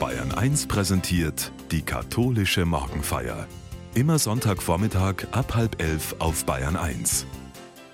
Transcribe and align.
Bayern 0.00 0.32
1 0.32 0.66
präsentiert 0.66 1.52
die 1.70 1.82
katholische 1.82 2.64
Morgenfeier. 2.64 3.46
Immer 3.94 4.18
Sonntagvormittag 4.18 5.26
ab 5.32 5.54
halb 5.54 5.82
elf 5.82 6.16
auf 6.20 6.46
Bayern 6.46 6.74
1. 6.76 7.26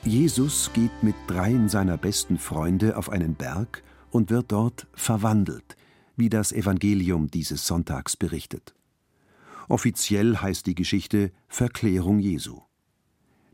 Jesus 0.04 0.70
geht 0.72 1.02
mit 1.02 1.16
dreien 1.26 1.68
seiner 1.68 1.96
besten 1.96 2.38
Freunde 2.38 2.96
auf 2.96 3.10
einen 3.10 3.34
Berg 3.34 3.82
und 4.12 4.30
wird 4.30 4.52
dort 4.52 4.86
verwandelt, 4.94 5.76
wie 6.16 6.28
das 6.28 6.52
Evangelium 6.52 7.28
dieses 7.28 7.66
Sonntags 7.66 8.16
berichtet. 8.16 8.76
Offiziell 9.68 10.36
heißt 10.36 10.64
die 10.64 10.76
Geschichte 10.76 11.32
Verklärung 11.48 12.20
Jesu. 12.20 12.60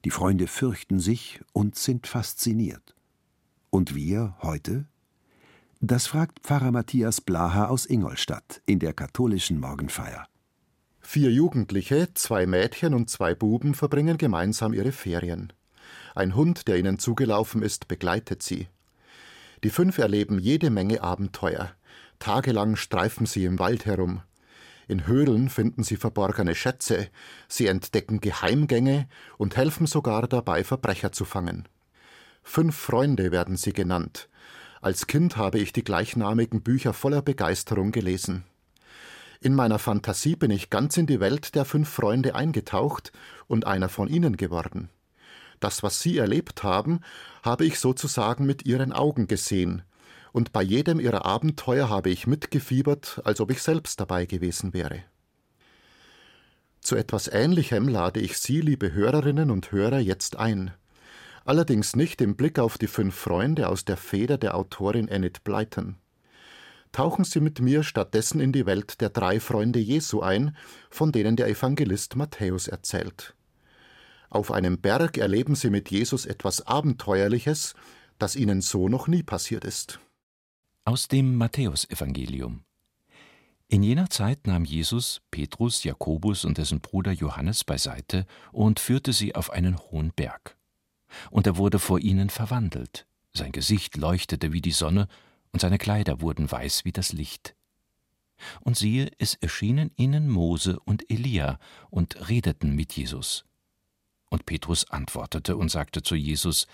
Die 0.05 0.11
Freunde 0.11 0.47
fürchten 0.47 1.01
sich 1.01 1.41
und 1.55 1.77
sind 1.77 2.07
fasziniert. 2.07 2.95
Und 3.71 3.95
wir 3.95 4.37
heute? 4.43 4.92
Das 5.85 6.07
fragt 6.07 6.39
Pfarrer 6.45 6.71
Matthias 6.71 7.21
Blaha 7.21 7.67
aus 7.67 7.87
Ingolstadt 7.87 8.63
in 8.67 8.79
der 8.79 8.93
katholischen 8.93 9.59
Morgenfeier. 9.59 10.29
Vier 11.01 11.33
Jugendliche, 11.33 12.15
zwei 12.15 12.47
Mädchen 12.47 12.95
und 12.95 13.11
zwei 13.11 13.35
Buben 13.35 13.75
verbringen 13.75 14.17
gemeinsam 14.17 14.75
ihre 14.75 14.93
Ferien. 14.93 15.53
Ein 16.15 16.37
Hund, 16.37 16.69
der 16.69 16.79
ihnen 16.79 17.01
zugelaufen 17.01 17.63
ist, 17.63 17.89
begleitet 17.89 18.45
sie. 18.45 18.69
Die 19.65 19.71
fünf 19.71 19.99
erleben 19.99 20.39
jede 20.39 20.71
Menge 20.71 21.03
Abenteuer. 21.03 21.73
Tagelang 22.21 22.77
streifen 22.77 23.27
sie 23.27 23.45
im 23.45 23.59
Wald 23.59 23.85
herum. 23.85 24.23
In 24.87 25.09
Höhlen 25.09 25.49
finden 25.49 25.83
sie 25.83 25.97
verborgene 25.97 26.55
Schätze, 26.55 27.09
sie 27.49 27.67
entdecken 27.67 28.21
Geheimgänge 28.21 29.09
und 29.37 29.57
helfen 29.57 29.89
sogar 29.89 30.29
dabei, 30.29 30.63
Verbrecher 30.63 31.11
zu 31.11 31.25
fangen. 31.25 31.69
Fünf 32.45 32.77
Freunde 32.77 33.33
werden 33.33 33.57
sie 33.57 33.73
genannt, 33.73 34.29
als 34.83 35.07
Kind 35.07 35.37
habe 35.37 35.61
ich 35.61 35.73
die 35.73 35.85
gleichnamigen 35.85 36.61
Bücher 36.61 36.93
voller 36.93 37.23
Begeisterung 37.23 37.93
gelesen. 37.93 38.45
In 39.41 39.55
meiner 39.55 39.79
Fantasie 39.79 40.35
bin 40.35 40.51
ich 40.51 40.71
ganz 40.71 40.97
in 40.97 41.07
die 41.07 41.21
Welt 41.21 41.55
der 41.55 41.65
fünf 41.65 41.89
Freunde 41.89 42.35
eingetaucht 42.35 43.13
und 43.47 43.65
einer 43.65 43.89
von 43.89 44.09
ihnen 44.09 44.37
geworden. 44.37 44.91
Das, 45.61 45.85
was 45.85 46.01
sie 46.01 46.19
erlebt 46.19 46.65
haben, 46.65 47.01
habe 47.45 47.65
ich 47.65 47.79
sozusagen 47.79 48.45
mit 48.45 48.67
ihren 48.67 48.93
Augen 48.93 49.29
gesehen, 49.29 49.83
und 50.33 50.53
bei 50.53 50.63
jedem 50.63 50.99
ihrer 50.99 51.27
Abenteuer 51.27 51.89
habe 51.89 52.11
ich 52.11 52.27
mitgefiebert, 52.27 53.21
als 53.25 53.41
ob 53.41 53.53
ich 53.53 53.63
selbst 53.63 54.01
dabei 54.01 54.27
gewesen 54.27 54.75
wäre. 54.75 55.05
Zu 56.81 56.97
etwas 56.97 57.29
Ähnlichem 57.29 57.87
lade 57.87 58.19
ich 58.19 58.39
Sie, 58.39 58.61
liebe 58.61 58.93
Hörerinnen 58.93 59.53
und 59.53 59.71
Hörer, 59.71 60.01
jetzt 60.01 60.37
ein 60.37 60.73
allerdings 61.45 61.97
nicht 61.97 62.21
im 62.21 62.37
Blick 62.37 62.59
auf 62.59 62.79
die 62.79 62.87
fünf 62.87 63.15
Freunde 63.15 63.69
aus 63.69 63.85
der 63.85 63.97
Feder 63.97 64.39
der 64.39 64.57
Autorin 64.57 65.09
Enid 65.09 65.45
Blyton. 65.45 65.97
Tauchen 66.93 67.25
Sie 67.25 67.41
mit 67.41 67.61
mir 67.61 67.83
stattdessen 67.83 68.41
in 68.41 68.53
die 68.53 68.67
Welt 68.67 69.01
der 69.01 69.09
drei 69.09 69.41
Freunde 69.41 69.79
Jesu 69.79 70.21
ein, 70.21 70.55
von 70.91 71.11
denen 71.11 71.37
der 71.37 71.49
Evangelist 71.49 72.17
Matthäus 72.17 72.69
erzählt. 72.69 73.35
Auf 74.29 74.51
einem 74.51 74.79
Berg 74.79 75.17
erleben 75.17 75.55
Sie 75.55 75.71
mit 75.71 75.91
Jesus 75.91 76.27
etwas 76.27 76.67
Abenteuerliches, 76.67 77.75
das 78.19 78.37
Ihnen 78.37 78.61
so 78.61 78.89
noch 78.89 79.09
nie 79.09 79.23
passiert 79.23 79.65
ist. 79.65 80.01
Aus 80.85 81.09
dem 81.09 81.37
Matthäusevangelium. 81.37 82.65
In 83.69 83.83
jener 83.83 84.11
Zeit 84.11 84.47
nahm 84.47 84.67
Jesus 84.67 85.23
Petrus, 85.31 85.85
Jakobus 85.85 86.45
und 86.45 86.59
dessen 86.59 86.81
Bruder 86.81 87.13
Johannes 87.13 87.65
beiseite 87.65 88.27
und 88.53 88.81
führte 88.81 89.15
sie 89.15 89.35
auf 89.35 89.49
einen 89.49 89.79
hohen 89.79 90.13
Berg 90.15 90.59
und 91.31 91.47
er 91.47 91.57
wurde 91.57 91.79
vor 91.79 91.99
ihnen 91.99 92.31
verwandelt, 92.31 93.07
sein 93.33 93.53
Gesicht 93.53 93.97
leuchtete 93.97 94.53
wie 94.53 94.61
die 94.61 94.73
Sonne, 94.73 95.09
und 95.53 95.61
seine 95.61 95.79
Kleider 95.79 96.21
wurden 96.21 96.51
weiß 96.51 96.85
wie 96.85 96.93
das 96.93 97.13
Licht. 97.13 97.55
Und 98.61 98.77
siehe, 98.77 99.11
es 99.19 99.35
erschienen 99.35 99.91
ihnen 99.97 100.29
Mose 100.29 100.81
und 100.81 101.11
Elia 101.11 101.59
und 101.91 102.29
redeten 102.29 102.75
mit 102.75 102.95
Jesus. 102.95 103.45
Und 104.31 104.47
Petrus 104.47 104.91
antwortete 104.91 105.57
und 105.57 105.71
sagte 105.71 106.03
zu 106.03 106.15
Jesus, 106.15 106.67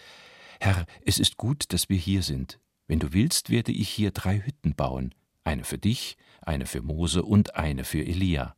Herr, 0.60 0.86
es 1.04 1.18
ist 1.18 1.36
gut, 1.36 1.72
dass 1.72 1.88
wir 1.88 1.96
hier 1.96 2.22
sind. 2.22 2.60
Wenn 2.86 3.00
du 3.00 3.12
willst, 3.12 3.50
werde 3.50 3.72
ich 3.72 3.88
hier 3.88 4.12
drei 4.12 4.40
Hütten 4.40 4.74
bauen, 4.74 5.14
eine 5.44 5.64
für 5.64 5.78
dich, 5.78 6.16
eine 6.40 6.66
für 6.66 6.80
Mose 6.80 7.22
und 7.22 7.56
eine 7.56 7.84
für 7.84 8.04
Elia. 8.04 8.56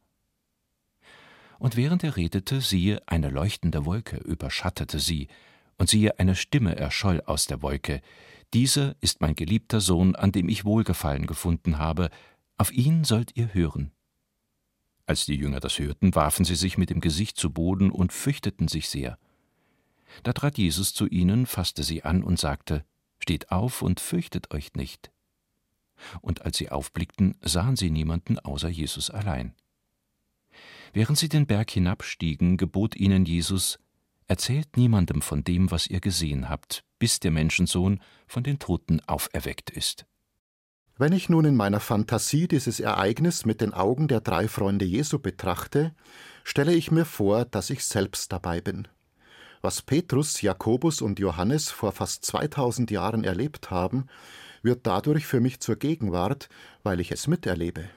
Und 1.58 1.76
während 1.76 2.04
er 2.04 2.16
redete, 2.16 2.60
siehe, 2.60 3.02
eine 3.06 3.28
leuchtende 3.28 3.84
Wolke 3.84 4.16
überschattete 4.16 4.98
sie, 4.98 5.28
und 5.80 5.88
siehe, 5.88 6.18
eine 6.18 6.36
Stimme 6.36 6.76
erscholl 6.76 7.22
aus 7.22 7.46
der 7.46 7.62
Wolke. 7.62 8.02
Dieser 8.52 8.96
ist 9.00 9.22
mein 9.22 9.34
geliebter 9.34 9.80
Sohn, 9.80 10.14
an 10.14 10.30
dem 10.30 10.50
ich 10.50 10.66
Wohlgefallen 10.66 11.26
gefunden 11.26 11.78
habe, 11.78 12.10
auf 12.58 12.70
ihn 12.70 13.02
sollt 13.02 13.34
ihr 13.34 13.54
hören. 13.54 13.90
Als 15.06 15.24
die 15.24 15.36
Jünger 15.36 15.58
das 15.58 15.78
hörten, 15.78 16.14
warfen 16.14 16.44
sie 16.44 16.54
sich 16.54 16.76
mit 16.76 16.90
dem 16.90 17.00
Gesicht 17.00 17.38
zu 17.38 17.50
Boden 17.50 17.90
und 17.90 18.12
fürchteten 18.12 18.69
sich 18.69 18.90
sehr. 18.90 19.19
Da 20.22 20.34
trat 20.34 20.58
Jesus 20.58 20.92
zu 20.92 21.06
ihnen, 21.06 21.46
fasste 21.46 21.82
sie 21.82 22.04
an 22.04 22.22
und 22.22 22.38
sagte, 22.38 22.84
Steht 23.19 23.50
auf 23.50 23.80
und 23.80 24.00
fürchtet 24.00 24.52
euch 24.52 24.74
nicht. 24.74 25.10
Und 26.20 26.42
als 26.42 26.58
sie 26.58 26.69
aufblickten, 26.69 27.38
sahen 27.40 27.76
sie 27.76 27.90
niemanden 27.90 28.38
außer 28.38 28.69
Jesus 28.69 29.08
allein. 29.08 29.54
Während 30.92 31.16
sie 31.16 31.30
den 31.30 31.46
Berg 31.46 31.70
hinabstiegen, 31.70 32.58
gebot 32.58 32.96
ihnen 32.96 33.24
Jesus, 33.24 33.78
Erzählt 34.30 34.76
niemandem 34.76 35.22
von 35.22 35.42
dem, 35.42 35.72
was 35.72 35.88
ihr 35.88 35.98
gesehen 35.98 36.48
habt, 36.48 36.84
bis 37.00 37.18
der 37.18 37.32
Menschensohn 37.32 38.00
von 38.28 38.44
den 38.44 38.60
Toten 38.60 39.00
auferweckt 39.08 39.70
ist. 39.70 40.06
Wenn 40.96 41.12
ich 41.12 41.28
nun 41.28 41.46
in 41.46 41.56
meiner 41.56 41.80
Fantasie 41.80 42.46
dieses 42.46 42.78
Ereignis 42.78 43.44
mit 43.44 43.60
den 43.60 43.74
Augen 43.74 44.06
der 44.06 44.20
drei 44.20 44.46
Freunde 44.46 44.84
Jesu 44.84 45.19
betrachte, 45.19 45.96
stelle 46.44 46.72
ich 46.72 46.92
mir 46.92 47.06
vor, 47.06 47.44
dass 47.44 47.70
ich 47.70 47.84
selbst 47.84 48.30
dabei 48.30 48.60
bin. 48.60 48.86
Was 49.62 49.82
Petrus, 49.82 50.40
Jakobus 50.42 51.02
und 51.02 51.19
Johannes 51.19 51.72
vor 51.72 51.90
fast 51.90 52.24
2000 52.24 52.92
Jahren 52.92 53.24
erlebt 53.24 53.72
haben, 53.72 54.06
wird 54.62 54.86
dadurch 54.86 55.26
für 55.26 55.40
mich 55.40 55.58
zur 55.58 55.74
Gegenwart, 55.74 56.48
weil 56.84 57.00
ich 57.00 57.10
es 57.10 57.26
miterlebe. 57.26 57.90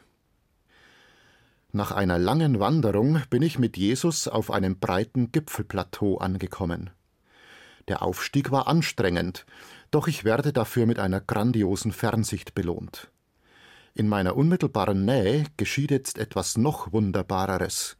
Nach 1.75 1.91
einer 1.91 2.19
langen 2.19 2.59
Wanderung 2.59 3.23
bin 3.31 3.41
ich 3.41 3.57
mit 3.57 3.77
Jesus 3.77 4.27
auf 4.27 4.51
einem 4.51 4.77
breiten 4.77 5.31
Gipfelplateau 5.31 6.19
angekommen. 6.19 6.91
Der 7.87 8.03
Aufstieg 8.03 8.51
war 8.51 8.67
anstrengend, 8.67 9.47
doch 9.89 10.07
ich 10.07 10.23
werde 10.23 10.53
dafür 10.53 10.85
mit 10.85 10.99
einer 10.99 11.19
grandiosen 11.19 11.91
Fernsicht 11.91 12.53
belohnt. 12.53 13.09
In 13.95 14.07
meiner 14.07 14.37
unmittelbaren 14.37 15.03
Nähe 15.03 15.45
geschieht 15.57 15.89
jetzt 15.89 16.19
etwas 16.19 16.57
noch 16.57 16.93
Wunderbareres. 16.93 17.97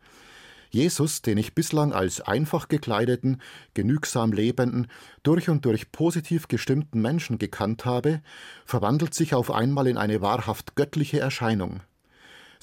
Jesus, 0.69 1.23
den 1.23 1.40
ich 1.40 1.55
bislang 1.55 1.94
als 1.94 2.22
einfach 2.22 2.67
gekleideten, 2.67 3.41
genügsam 3.73 4.34
lebenden, 4.34 4.85
durch 5.23 5.50
und 5.50 5.66
durch 5.66 5.91
positiv 5.91 6.47
gestimmten 6.47 7.01
Menschen 7.01 7.40
gekannt 7.40 7.85
habe, 7.85 8.22
verwandelt 8.66 9.16
sich 9.16 9.34
auf 9.34 9.50
einmal 9.50 9.88
in 9.88 9.97
eine 9.97 10.22
wahrhaft 10.22 10.75
göttliche 10.75 11.19
Erscheinung. 11.19 11.81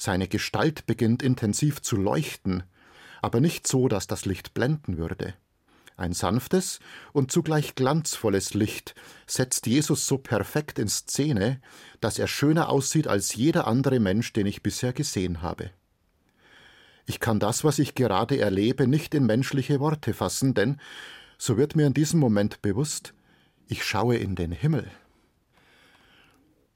Seine 0.03 0.27
Gestalt 0.27 0.87
beginnt 0.87 1.21
intensiv 1.21 1.83
zu 1.83 1.95
leuchten, 1.95 2.63
aber 3.21 3.39
nicht 3.39 3.67
so, 3.67 3.87
dass 3.87 4.07
das 4.07 4.25
Licht 4.25 4.55
blenden 4.55 4.97
würde. 4.97 5.35
Ein 5.95 6.13
sanftes 6.13 6.79
und 7.13 7.31
zugleich 7.31 7.75
glanzvolles 7.75 8.55
Licht 8.55 8.95
setzt 9.27 9.67
Jesus 9.67 10.07
so 10.07 10.17
perfekt 10.17 10.79
in 10.79 10.87
Szene, 10.87 11.61
dass 11.99 12.17
er 12.17 12.25
schöner 12.25 12.69
aussieht 12.69 13.07
als 13.07 13.35
jeder 13.35 13.67
andere 13.67 13.99
Mensch, 13.99 14.33
den 14.33 14.47
ich 14.47 14.63
bisher 14.63 14.91
gesehen 14.91 15.43
habe. 15.43 15.69
Ich 17.05 17.19
kann 17.19 17.39
das, 17.39 17.63
was 17.63 17.77
ich 17.77 17.93
gerade 17.93 18.39
erlebe, 18.39 18.87
nicht 18.87 19.13
in 19.13 19.27
menschliche 19.27 19.79
Worte 19.79 20.15
fassen, 20.15 20.55
denn, 20.55 20.81
so 21.37 21.57
wird 21.57 21.75
mir 21.75 21.85
in 21.85 21.93
diesem 21.93 22.19
Moment 22.19 22.63
bewusst, 22.63 23.13
ich 23.67 23.85
schaue 23.85 24.17
in 24.17 24.33
den 24.33 24.51
Himmel. 24.51 24.89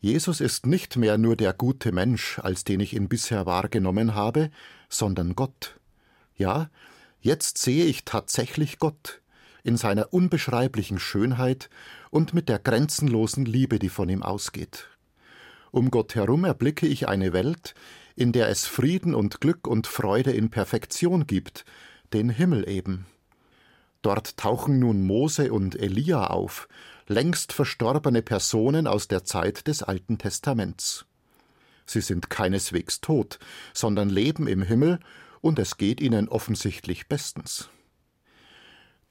Jesus 0.05 0.39
ist 0.39 0.67
nicht 0.67 0.97
mehr 0.97 1.17
nur 1.17 1.35
der 1.35 1.51
gute 1.51 1.91
Mensch, 1.91 2.37
als 2.37 2.63
den 2.63 2.79
ich 2.79 2.93
ihn 2.93 3.09
bisher 3.09 3.47
wahrgenommen 3.47 4.13
habe, 4.13 4.51
sondern 4.87 5.35
Gott. 5.35 5.79
Ja, 6.37 6.69
jetzt 7.21 7.57
sehe 7.57 7.85
ich 7.85 8.05
tatsächlich 8.05 8.77
Gott 8.77 9.23
in 9.63 9.77
seiner 9.77 10.13
unbeschreiblichen 10.13 10.99
Schönheit 10.99 11.71
und 12.11 12.35
mit 12.35 12.49
der 12.49 12.59
grenzenlosen 12.59 13.45
Liebe, 13.45 13.79
die 13.79 13.89
von 13.89 14.07
ihm 14.07 14.21
ausgeht. 14.21 14.89
Um 15.71 15.89
Gott 15.89 16.13
herum 16.13 16.45
erblicke 16.45 16.85
ich 16.85 17.07
eine 17.07 17.33
Welt, 17.33 17.73
in 18.15 18.31
der 18.31 18.49
es 18.49 18.67
Frieden 18.67 19.15
und 19.15 19.41
Glück 19.41 19.67
und 19.67 19.87
Freude 19.87 20.33
in 20.33 20.51
Perfektion 20.51 21.25
gibt, 21.25 21.65
den 22.13 22.29
Himmel 22.29 22.69
eben. 22.69 23.07
Dort 24.03 24.37
tauchen 24.37 24.77
nun 24.77 25.03
Mose 25.03 25.51
und 25.51 25.73
Elia 25.73 26.27
auf, 26.27 26.67
längst 27.07 27.53
verstorbene 27.53 28.21
Personen 28.21 28.87
aus 28.87 29.07
der 29.07 29.23
Zeit 29.23 29.67
des 29.67 29.83
Alten 29.83 30.17
Testaments. 30.17 31.05
Sie 31.85 32.01
sind 32.01 32.29
keineswegs 32.29 33.01
tot, 33.01 33.39
sondern 33.73 34.09
leben 34.09 34.47
im 34.47 34.61
Himmel, 34.61 34.99
und 35.41 35.59
es 35.59 35.77
geht 35.77 36.01
ihnen 36.01 36.27
offensichtlich 36.27 37.07
bestens. 37.07 37.69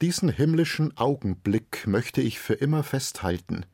Diesen 0.01 0.27
himmlischen 0.27 0.97
Augenblick 0.97 1.87
möchte 1.87 2.19
ich 2.21 2.39
für 2.39 2.55
immer 2.55 2.83
festhalten, 2.83 3.65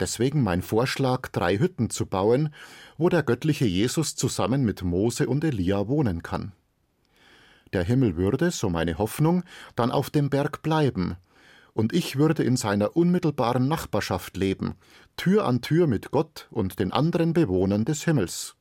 Deswegen 0.00 0.42
mein 0.42 0.62
Vorschlag, 0.62 1.28
drei 1.28 1.58
Hütten 1.58 1.90
zu 1.90 2.06
bauen, 2.06 2.50
wo 2.96 3.08
der 3.08 3.22
göttliche 3.22 3.64
Jesus 3.64 4.14
zusammen 4.14 4.64
mit 4.64 4.82
Mose 4.82 5.26
und 5.26 5.42
Elia 5.42 5.88
wohnen 5.88 6.22
kann. 6.22 6.52
Der 7.72 7.82
Himmel 7.82 8.16
würde, 8.16 8.50
so 8.50 8.70
meine 8.70 8.98
Hoffnung, 8.98 9.42
dann 9.74 9.90
auf 9.90 10.10
dem 10.10 10.30
Berg 10.30 10.62
bleiben, 10.62 11.16
und 11.78 11.92
ich 11.92 12.16
würde 12.16 12.42
in 12.42 12.56
seiner 12.56 12.96
unmittelbaren 12.96 13.68
Nachbarschaft 13.68 14.36
leben, 14.36 14.74
Tür 15.16 15.46
an 15.46 15.62
Tür 15.62 15.86
mit 15.86 16.10
Gott 16.10 16.48
und 16.50 16.80
den 16.80 16.90
anderen 16.90 17.34
Bewohnern 17.34 17.84
des 17.84 18.02
Himmels. 18.02 18.56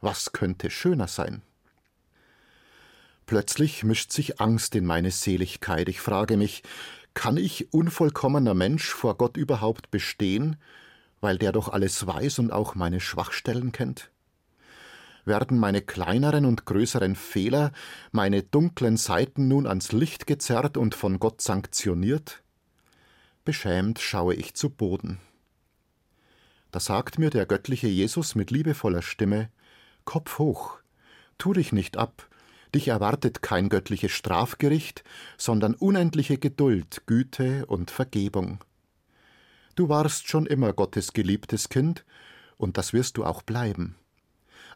Was 0.00 0.32
könnte 0.32 0.68
schöner 0.70 1.06
sein? 1.06 1.42
Plötzlich 3.24 3.84
mischt 3.84 4.10
sich 4.10 4.40
Angst 4.40 4.74
in 4.74 4.84
meine 4.84 5.12
Seligkeit. 5.12 5.88
Ich 5.88 6.00
frage 6.00 6.36
mich, 6.36 6.64
kann 7.14 7.36
ich, 7.36 7.72
unvollkommener 7.72 8.54
Mensch, 8.54 8.88
vor 8.88 9.16
Gott 9.16 9.36
überhaupt 9.36 9.92
bestehen, 9.92 10.56
weil 11.20 11.38
der 11.38 11.52
doch 11.52 11.68
alles 11.68 12.04
weiß 12.04 12.40
und 12.40 12.50
auch 12.50 12.74
meine 12.74 12.98
Schwachstellen 12.98 13.70
kennt? 13.70 14.10
Werden 15.24 15.60
meine 15.60 15.82
kleineren 15.82 16.44
und 16.44 16.64
größeren 16.64 17.14
Fehler, 17.14 17.70
meine 18.10 18.42
dunklen 18.42 18.96
Seiten 18.96 19.46
nun 19.46 19.68
ans 19.68 19.92
Licht 19.92 20.26
gezerrt 20.26 20.76
und 20.76 20.96
von 20.96 21.20
Gott 21.20 21.40
sanktioniert? 21.40 22.42
Beschämt 23.46 24.00
schaue 24.00 24.34
ich 24.34 24.54
zu 24.54 24.70
Boden. 24.70 25.20
Da 26.72 26.80
sagt 26.80 27.20
mir 27.20 27.30
der 27.30 27.46
göttliche 27.46 27.86
Jesus 27.86 28.34
mit 28.34 28.50
liebevoller 28.50 29.02
Stimme 29.02 29.50
Kopf 30.04 30.38
hoch, 30.40 30.80
tu 31.38 31.52
dich 31.52 31.70
nicht 31.70 31.96
ab, 31.96 32.28
dich 32.74 32.88
erwartet 32.88 33.42
kein 33.42 33.68
göttliches 33.68 34.10
Strafgericht, 34.10 35.04
sondern 35.38 35.74
unendliche 35.74 36.38
Geduld, 36.38 37.04
Güte 37.06 37.66
und 37.66 37.92
Vergebung. 37.92 38.64
Du 39.76 39.88
warst 39.88 40.26
schon 40.26 40.46
immer 40.46 40.72
Gottes 40.72 41.12
geliebtes 41.12 41.68
Kind, 41.68 42.04
und 42.56 42.76
das 42.76 42.92
wirst 42.92 43.16
du 43.16 43.24
auch 43.24 43.42
bleiben. 43.42 43.94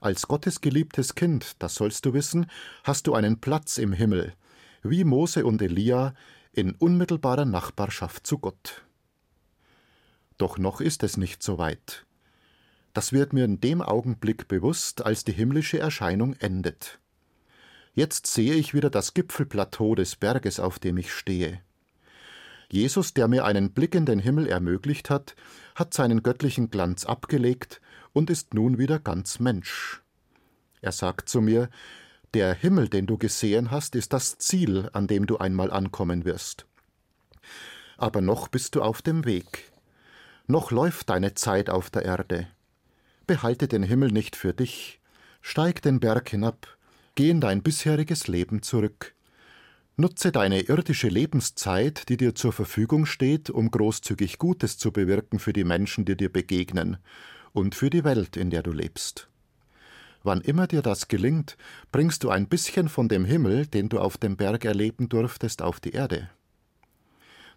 Als 0.01 0.29
Gottes 0.29 0.61
geliebtes 0.61 1.17
Kind, 1.17 1.57
das 1.59 1.75
sollst 1.75 2.07
du 2.07 2.15
wissen, 2.15 2.47
hast 2.85 3.09
du 3.09 3.15
einen 3.15 3.41
Platz 3.41 3.79
im 3.79 3.93
Himmel, 3.93 4.33
wie 4.85 5.03
Mose 5.03 5.45
und 5.45 5.61
Elia 5.61 6.15
in 6.53 6.73
unmittelbarer 6.73 7.45
Nachbarschaft 7.45 8.27
zu 8.27 8.39
Gott. 8.39 8.85
Doch 10.37 10.59
noch 10.59 10.81
ist 10.81 11.03
es 11.03 11.17
nicht 11.17 11.43
so 11.43 11.59
weit. 11.59 12.07
Das 12.93 13.13
wird 13.13 13.33
mir 13.33 13.45
in 13.45 13.61
dem 13.61 13.83
Augenblick 13.83 14.49
bewusst, 14.49 15.05
als 15.05 15.25
die 15.25 15.33
himmlische 15.33 15.79
Erscheinung 15.79 16.35
endet. 16.35 16.99
Jetzt 17.95 18.27
sehe 18.27 18.55
ich 18.55 18.75
wieder 18.75 18.91
das 18.91 19.15
Gipfelplateau 19.15 19.95
des 19.95 20.17
Berges, 20.17 20.59
auf 20.59 20.79
dem 20.79 20.97
ich 20.97 21.13
stehe. 21.13 21.61
Jesus, 22.71 23.15
der 23.15 23.29
mir 23.29 23.45
einen 23.45 23.73
Blick 23.73 23.95
in 23.95 24.07
den 24.07 24.21
Himmel 24.21 24.47
ermöglicht 24.47 25.11
hat, 25.11 25.35
hat 25.75 25.93
seinen 25.93 26.23
göttlichen 26.23 26.71
Glanz 26.71 27.05
abgelegt 27.05 27.81
und 28.13 28.31
ist 28.31 28.55
nun 28.55 28.79
wieder 28.79 28.99
ganz 28.99 29.41
Mensch. 29.41 30.03
Er 30.81 30.93
sagt 30.93 31.29
zu 31.29 31.41
mir, 31.41 31.69
der 32.35 32.55
Himmel, 32.55 32.89
den 32.89 33.07
du 33.07 33.19
gesehen 33.19 33.71
hast, 33.71 33.97
ist 33.97 34.13
das 34.13 34.39
Ziel, 34.39 34.89
an 34.93 35.07
dem 35.07 35.27
du 35.27 35.39
einmal 35.39 35.71
ankommen 35.71 36.25
wirst. 36.25 36.67
Aber 37.97 38.21
noch 38.21 38.49
bist 38.49 38.77
du 38.77 38.83
auf 38.83 39.03
dem 39.03 39.25
Weg. 39.25 39.73
Noch 40.47 40.71
läuft 40.71 41.11
deine 41.11 41.35
Zeit 41.35 41.71
auf 41.71 41.91
der 41.91 42.05
Erde. 42.05 42.49
Behalte 43.27 43.69
den 43.69 43.83
Himmel 43.83 44.11
nicht 44.11 44.37
für 44.37 44.53
dich. 44.53 45.01
Steig 45.43 45.83
den 45.83 46.01
Berg 46.01 46.29
hinab. 46.29 46.77
Geh 47.15 47.31
in 47.31 47.41
dein 47.41 47.63
bisheriges 47.63 48.29
Leben 48.29 48.63
zurück. 48.63 49.15
Nutze 49.97 50.33
deine 50.33 50.63
irdische 50.63 51.09
Lebenszeit, 51.09 52.09
die 52.09 52.17
dir 52.17 52.35
zur 52.35 52.53
Verfügung 52.53 53.07
steht, 53.07 53.51
um 53.51 53.71
großzügig 53.71 54.39
Gutes 54.39 54.79
zu 54.79 54.93
bewirken 54.93 55.39
für 55.39 55.53
die 55.53 55.65
Menschen, 55.65 56.05
die 56.05 56.17
dir 56.17 56.33
begegnen 56.33 56.97
und 57.53 57.75
für 57.75 57.91
die 57.91 58.05
Welt, 58.05 58.37
in 58.37 58.51
der 58.51 58.63
du 58.63 58.73
lebst. 58.73 59.30
Wann 60.23 60.43
immer 60.43 60.67
dir 60.67 60.83
das 60.83 61.09
gelingt, 61.09 61.57
bringst 61.93 62.25
du 62.25 62.31
ein 62.31 62.47
bisschen 62.47 62.89
von 62.89 63.09
dem 63.09 63.25
Himmel, 63.25 63.67
den 63.67 63.89
du 63.89 63.99
auf 63.99 64.19
dem 64.19 64.37
Berg 64.37 64.65
erleben 64.65 65.09
durftest, 65.09 65.63
auf 65.63 65.81
die 65.81 65.93
Erde. 65.93 66.29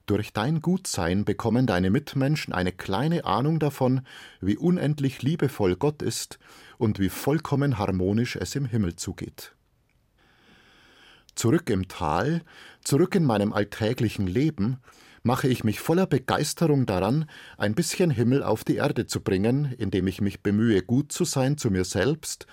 Durch 0.05 0.33
dein 0.33 0.61
Gutsein 0.61 1.23
bekommen 1.23 1.65
deine 1.65 1.89
Mitmenschen 1.89 2.53
eine 2.53 2.73
kleine 2.73 3.23
Ahnung 3.25 3.59
davon, 3.59 4.01
wie 4.41 4.57
unendlich 4.57 5.21
liebevoll 5.21 5.75
Gott 5.77 6.01
ist 6.01 6.39
und 6.77 6.99
wie 6.99 7.09
vollkommen 7.09 7.77
harmonisch 7.77 8.35
es 8.35 8.55
im 8.55 8.65
Himmel 8.65 8.95
zugeht. 8.95 9.55
Zurück 11.35 11.69
im 11.69 11.87
Tal, 11.87 12.41
zurück 12.83 13.15
in 13.15 13.23
meinem 13.23 13.53
alltäglichen 13.53 14.27
Leben, 14.27 14.79
mache 15.23 15.47
ich 15.47 15.63
mich 15.63 15.79
voller 15.79 16.05
Begeisterung 16.05 16.85
daran, 16.85 17.25
ein 17.57 17.73
bisschen 17.73 18.11
Himmel 18.11 18.43
auf 18.43 18.63
die 18.63 18.75
Erde 18.75 19.07
zu 19.07 19.21
bringen, 19.21 19.73
indem 19.77 20.07
ich 20.07 20.21
mich 20.21 20.41
bemühe, 20.41 20.83
gut 20.83 21.11
zu 21.11 21.23
sein 21.25 21.57
zu 21.57 21.71
mir 21.71 21.85
selbst 21.85 22.45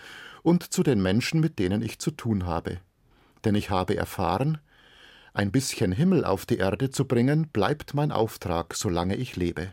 und 0.43 0.73
zu 0.73 0.83
den 0.83 1.03
Menschen, 1.03 1.41
mit 1.41 1.59
denen 1.59 1.83
ich 1.83 1.99
zu 1.99 2.13
tun 2.13 2.47
habe. 2.47 2.79
Denn 3.45 3.55
ich 3.55 3.71
habe 3.71 3.97
erfahren, 3.97 4.59
ein 5.35 5.53
bisschen 5.53 5.93
Himmel 5.93 6.25
auf 6.25 6.47
die 6.47 6.59
Erde 6.59 6.91
zu 6.91 7.05
bringen, 7.05 7.49
bleibt 7.49 7.95
mein 7.95 8.13
Auftrag, 8.13 8.75
solange 8.75 9.17
ich 9.17 9.37
lebe. 9.37 9.73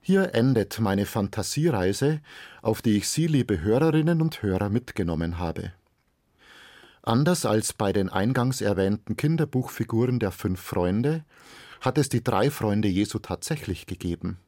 Hier 0.00 0.34
endet 0.34 0.80
meine 0.80 1.06
Fantasiereise, 1.06 2.20
auf 2.60 2.82
die 2.82 2.96
ich 2.98 3.08
Sie, 3.08 3.26
liebe 3.26 3.62
Hörerinnen 3.62 4.20
und 4.20 4.42
Hörer, 4.42 4.68
mitgenommen 4.68 5.38
habe. 5.38 5.72
Anders 7.06 7.44
als 7.44 7.74
bei 7.74 7.92
den 7.92 8.08
eingangs 8.08 8.62
erwähnten 8.62 9.18
Kinderbuchfiguren 9.18 10.18
der 10.18 10.30
fünf 10.30 10.58
Freunde 10.58 11.22
hat 11.82 11.98
es 11.98 12.08
die 12.08 12.24
drei 12.24 12.50
Freunde 12.50 12.88
Jesu 12.88 13.18
tatsächlich 13.18 13.84
gegeben. 13.84 14.38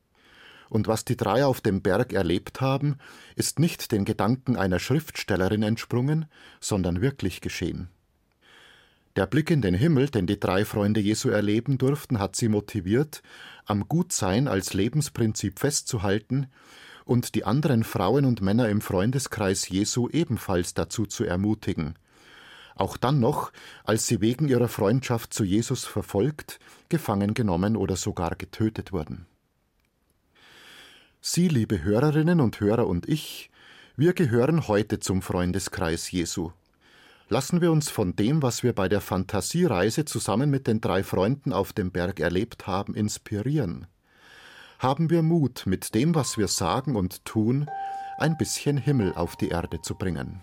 Und 0.70 0.88
was 0.88 1.05
die 1.05 1.19
drei 1.19 1.44
auf 1.44 1.61
dem 1.61 1.82
Berg 1.82 2.14
erlebt 2.14 2.62
haben, 2.62 2.97
ist 3.35 3.58
nicht 3.58 3.93
den 3.93 4.06
Gedanken 4.06 4.56
einer 4.56 4.79
Schriftstellerin 4.79 5.62
entsprungen, 5.62 6.25
sondern 6.58 7.03
wirklich 7.03 7.43
geschehen. 7.43 7.91
Der 9.17 9.26
Blick 9.26 9.50
in 9.50 9.61
den 9.61 9.75
Himmel, 9.75 10.08
den 10.08 10.26
die 10.26 10.41
drei 10.41 10.64
Freunde 10.64 11.00
Jesu 11.00 11.29
erleben 11.29 11.76
durften, 11.76 12.19
hat 12.19 12.37
sie 12.37 12.49
motiviert, 12.49 13.23
am 13.67 13.87
Gutsein 13.87 14.49
als 14.49 14.73
Lebensprinzip 14.73 15.58
festzuhalten 15.58 16.47
und 17.05 17.35
die 17.35 17.44
anderen 17.44 17.85
Frauen 17.85 18.25
und 18.25 18.41
Männer 18.41 18.70
im 18.70 18.81
Freundeskreis 18.81 19.69
Jesu 19.69 20.08
ebenfalls 20.08 20.73
dazu 20.73 21.05
zu 21.05 21.25
ermutigen, 21.25 21.99
auch 22.76 22.96
dann 22.96 23.19
noch, 23.19 23.52
als 23.84 24.06
sie 24.06 24.20
wegen 24.20 24.49
ihrer 24.49 24.69
Freundschaft 24.69 25.34
zu 25.34 25.44
Jesus 25.44 25.84
verfolgt, 25.84 26.61
gefangen 26.88 27.34
genommen 27.34 27.76
oder 27.76 27.96
sogar 27.96 28.37
getötet 28.37 28.93
wurden. 28.93 29.26
Sie, 31.20 31.49
liebe 31.49 31.82
Hörerinnen 31.82 32.40
und 32.40 32.61
Hörer 32.61 32.87
und 32.87 33.08
ich, 33.08 33.50
wir 33.96 34.12
gehören 34.12 34.69
heute 34.69 35.00
zum 35.00 35.22
Freundeskreis 35.22 36.10
Jesu. 36.12 36.53
Lassen 37.29 37.60
wir 37.60 37.72
uns 37.72 37.91
von 37.91 38.15
dem, 38.15 38.43
was 38.43 38.62
wir 38.62 38.72
bei 38.72 38.89
der 38.89 39.00
Fantasiereise 39.00 40.05
zusammen 40.05 40.50
mit 40.50 40.69
den 40.69 40.81
drei 40.81 41.03
Freunden 41.03 41.53
auf 41.53 41.72
dem 41.72 41.91
Berg 41.91 42.20
erlebt 42.20 42.69
haben, 42.69 42.94
inspirieren. 42.94 43.86
Haben 44.79 45.10
wir 45.10 45.22
Mut, 45.22 45.65
mit 45.67 45.94
dem, 45.94 46.15
was 46.15 46.39
wir 46.39 46.46
sagen 46.46 46.94
und 46.94 47.24
tun, 47.24 47.69
ein 48.19 48.36
bisschen 48.36 48.77
Himmel 48.77 49.15
auf 49.15 49.34
die 49.34 49.48
Erde 49.48 49.81
zu 49.82 49.94
bringen. 49.96 50.41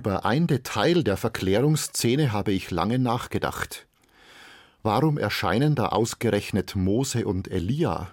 Über 0.00 0.24
ein 0.24 0.46
Detail 0.46 1.04
der 1.04 1.18
Verklärungsszene 1.18 2.32
habe 2.32 2.52
ich 2.52 2.70
lange 2.70 2.98
nachgedacht. 2.98 3.86
Warum 4.82 5.18
erscheinen 5.18 5.74
da 5.74 5.88
ausgerechnet 5.88 6.74
Mose 6.74 7.26
und 7.26 7.48
Elia? 7.48 8.10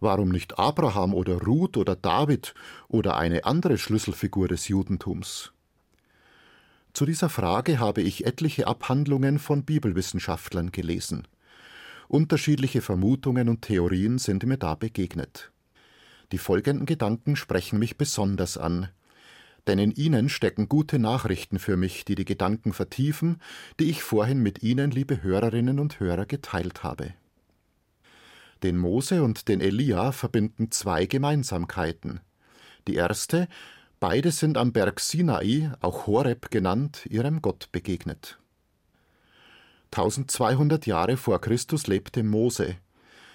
Warum 0.00 0.30
nicht 0.30 0.58
Abraham 0.58 1.12
oder 1.12 1.34
Ruth 1.42 1.76
oder 1.76 1.96
David 1.96 2.54
oder 2.88 3.18
eine 3.18 3.44
andere 3.44 3.76
Schlüsselfigur 3.76 4.48
des 4.48 4.68
Judentums? 4.68 5.52
Zu 6.94 7.04
dieser 7.04 7.28
Frage 7.28 7.78
habe 7.78 8.00
ich 8.00 8.24
etliche 8.24 8.66
Abhandlungen 8.66 9.38
von 9.38 9.64
Bibelwissenschaftlern 9.64 10.72
gelesen. 10.72 11.28
Unterschiedliche 12.08 12.80
Vermutungen 12.80 13.50
und 13.50 13.60
Theorien 13.60 14.16
sind 14.16 14.46
mir 14.46 14.56
da 14.56 14.76
begegnet. 14.76 15.52
Die 16.32 16.38
folgenden 16.38 16.86
Gedanken 16.86 17.36
sprechen 17.36 17.78
mich 17.78 17.98
besonders 17.98 18.56
an, 18.56 18.88
denn 19.68 19.78
in 19.78 19.92
ihnen 19.92 20.28
stecken 20.28 20.68
gute 20.68 20.98
Nachrichten 20.98 21.58
für 21.58 21.76
mich, 21.76 22.04
die 22.04 22.14
die 22.14 22.24
Gedanken 22.24 22.72
vertiefen, 22.72 23.40
die 23.78 23.90
ich 23.90 24.02
vorhin 24.02 24.42
mit 24.42 24.62
Ihnen, 24.62 24.90
liebe 24.90 25.22
Hörerinnen 25.22 25.78
und 25.78 26.00
Hörer, 26.00 26.26
geteilt 26.26 26.82
habe. 26.82 27.14
Den 28.62 28.76
Mose 28.76 29.22
und 29.22 29.46
den 29.46 29.60
Elia 29.60 30.10
verbinden 30.10 30.72
zwei 30.72 31.06
Gemeinsamkeiten. 31.06 32.20
Die 32.88 32.96
erste, 32.96 33.46
beide 34.00 34.32
sind 34.32 34.56
am 34.56 34.72
Berg 34.72 34.98
Sinai, 34.98 35.70
auch 35.80 36.06
Horeb 36.06 36.50
genannt, 36.50 37.06
ihrem 37.08 37.40
Gott 37.42 37.68
begegnet. 37.70 38.38
1200 39.92 40.86
Jahre 40.86 41.16
vor 41.16 41.40
Christus 41.40 41.86
lebte 41.86 42.22
Mose. 42.22 42.76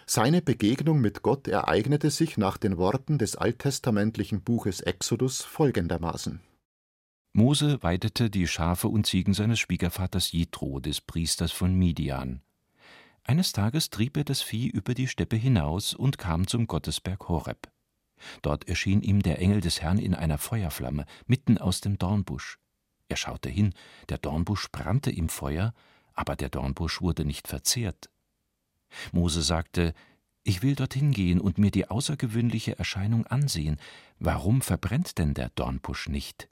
Seine 0.05 0.41
Begegnung 0.41 1.01
mit 1.01 1.22
Gott 1.22 1.48
ereignete 1.48 2.12
sich 2.12 2.38
nach 2.38 2.57
den 2.57 2.77
Worten 2.77 3.17
des 3.17 3.36
alttestamentlichen 3.36 4.41
Buches 4.41 4.81
Exodus 4.81 5.41
folgendermaßen. 5.41 6.41
Mose 7.33 7.81
weidete 7.81 8.29
die 8.29 8.48
Schafe 8.48 8.88
und 8.88 9.07
Ziegen 9.07 9.33
seines 9.33 9.60
Schwiegervaters 9.60 10.31
Jitro, 10.31 10.79
des 10.79 11.01
Priesters 11.01 11.51
von 11.51 11.74
Midian. 11.74 12.41
Eines 13.24 13.53
Tages 13.53 13.89
trieb 13.89 14.17
er 14.17 14.24
das 14.24 14.41
Vieh 14.41 14.67
über 14.67 14.93
die 14.93 15.07
Steppe 15.07 15.36
hinaus 15.36 15.93
und 15.93 16.17
kam 16.17 16.45
zum 16.45 16.67
Gottesberg 16.67 17.29
Horeb. 17.29 17.72
Dort 18.41 18.67
erschien 18.67 19.01
ihm 19.01 19.22
der 19.22 19.39
Engel 19.39 19.62
des 19.62 19.81
Herrn 19.81 19.98
in 19.98 20.13
einer 20.13 20.38
Feuerflamme, 20.38 21.05
mitten 21.25 21.57
aus 21.57 21.81
dem 21.81 21.98
Dornbusch. 21.98 22.60
Er 23.07 23.17
schaute 23.17 23.50
hin, 23.50 23.74
der 24.10 24.17
Dornbusch 24.17 24.69
brannte 24.72 25.10
im 25.10 25.29
Feuer, 25.29 25.74
aber 26.13 26.36
der 26.36 26.50
Dornbusch 26.50 27.01
wurde 27.01 27.25
nicht 27.25 27.48
verzehrt. 27.48 28.10
Mose 29.12 29.41
sagte, 29.41 29.93
ich 30.43 30.62
will 30.62 30.75
dorthin 30.75 31.12
gehen 31.12 31.39
und 31.39 31.57
mir 31.57 31.71
die 31.71 31.89
außergewöhnliche 31.89 32.77
Erscheinung 32.77 33.25
ansehen. 33.27 33.77
Warum 34.19 34.62
verbrennt 34.62 35.17
denn 35.17 35.33
der 35.33 35.50
Dornbusch 35.50 36.09
nicht? 36.09 36.50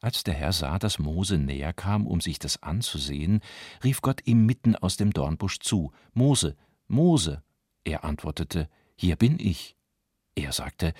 Als 0.00 0.24
der 0.24 0.34
Herr 0.34 0.52
sah, 0.52 0.78
dass 0.78 0.98
Mose 0.98 1.36
näher 1.36 1.72
kam, 1.72 2.06
um 2.06 2.20
sich 2.20 2.38
das 2.38 2.62
anzusehen, 2.62 3.40
rief 3.84 4.00
Gott 4.00 4.22
ihm 4.24 4.46
mitten 4.46 4.76
aus 4.76 4.96
dem 4.96 5.12
Dornbusch 5.12 5.58
zu: 5.58 5.92
Mose, 6.14 6.56
Mose! 6.88 7.42
Er 7.84 8.04
antwortete: 8.04 8.68
Hier 8.96 9.16
bin 9.16 9.38
ich. 9.38 9.76
Er 10.34 10.52
sagte: 10.52 10.94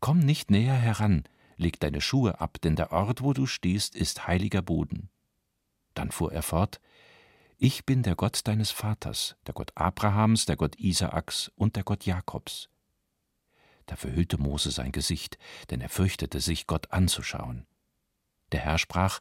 Komm 0.00 0.18
nicht 0.18 0.50
näher 0.50 0.74
heran, 0.74 1.24
leg 1.56 1.78
deine 1.80 2.00
Schuhe 2.00 2.40
ab, 2.40 2.60
denn 2.60 2.76
der 2.76 2.92
Ort, 2.92 3.22
wo 3.22 3.32
du 3.32 3.46
stehst, 3.46 3.94
ist 3.94 4.26
heiliger 4.26 4.60
Boden. 4.60 5.08
Dann 5.94 6.10
fuhr 6.10 6.32
er 6.32 6.42
fort: 6.42 6.80
Ich 7.64 7.86
bin 7.86 8.02
der 8.02 8.16
Gott 8.16 8.40
deines 8.48 8.72
Vaters, 8.72 9.36
der 9.46 9.54
Gott 9.54 9.70
Abrahams, 9.76 10.46
der 10.46 10.56
Gott 10.56 10.74
Isaaks 10.80 11.48
und 11.54 11.76
der 11.76 11.84
Gott 11.84 12.04
Jakobs. 12.04 12.68
Da 13.86 13.94
verhüllte 13.94 14.36
Mose 14.36 14.72
sein 14.72 14.90
Gesicht, 14.90 15.38
denn 15.70 15.80
er 15.80 15.88
fürchtete 15.88 16.40
sich, 16.40 16.66
Gott 16.66 16.90
anzuschauen. 16.90 17.64
Der 18.50 18.58
Herr 18.58 18.78
sprach 18.78 19.20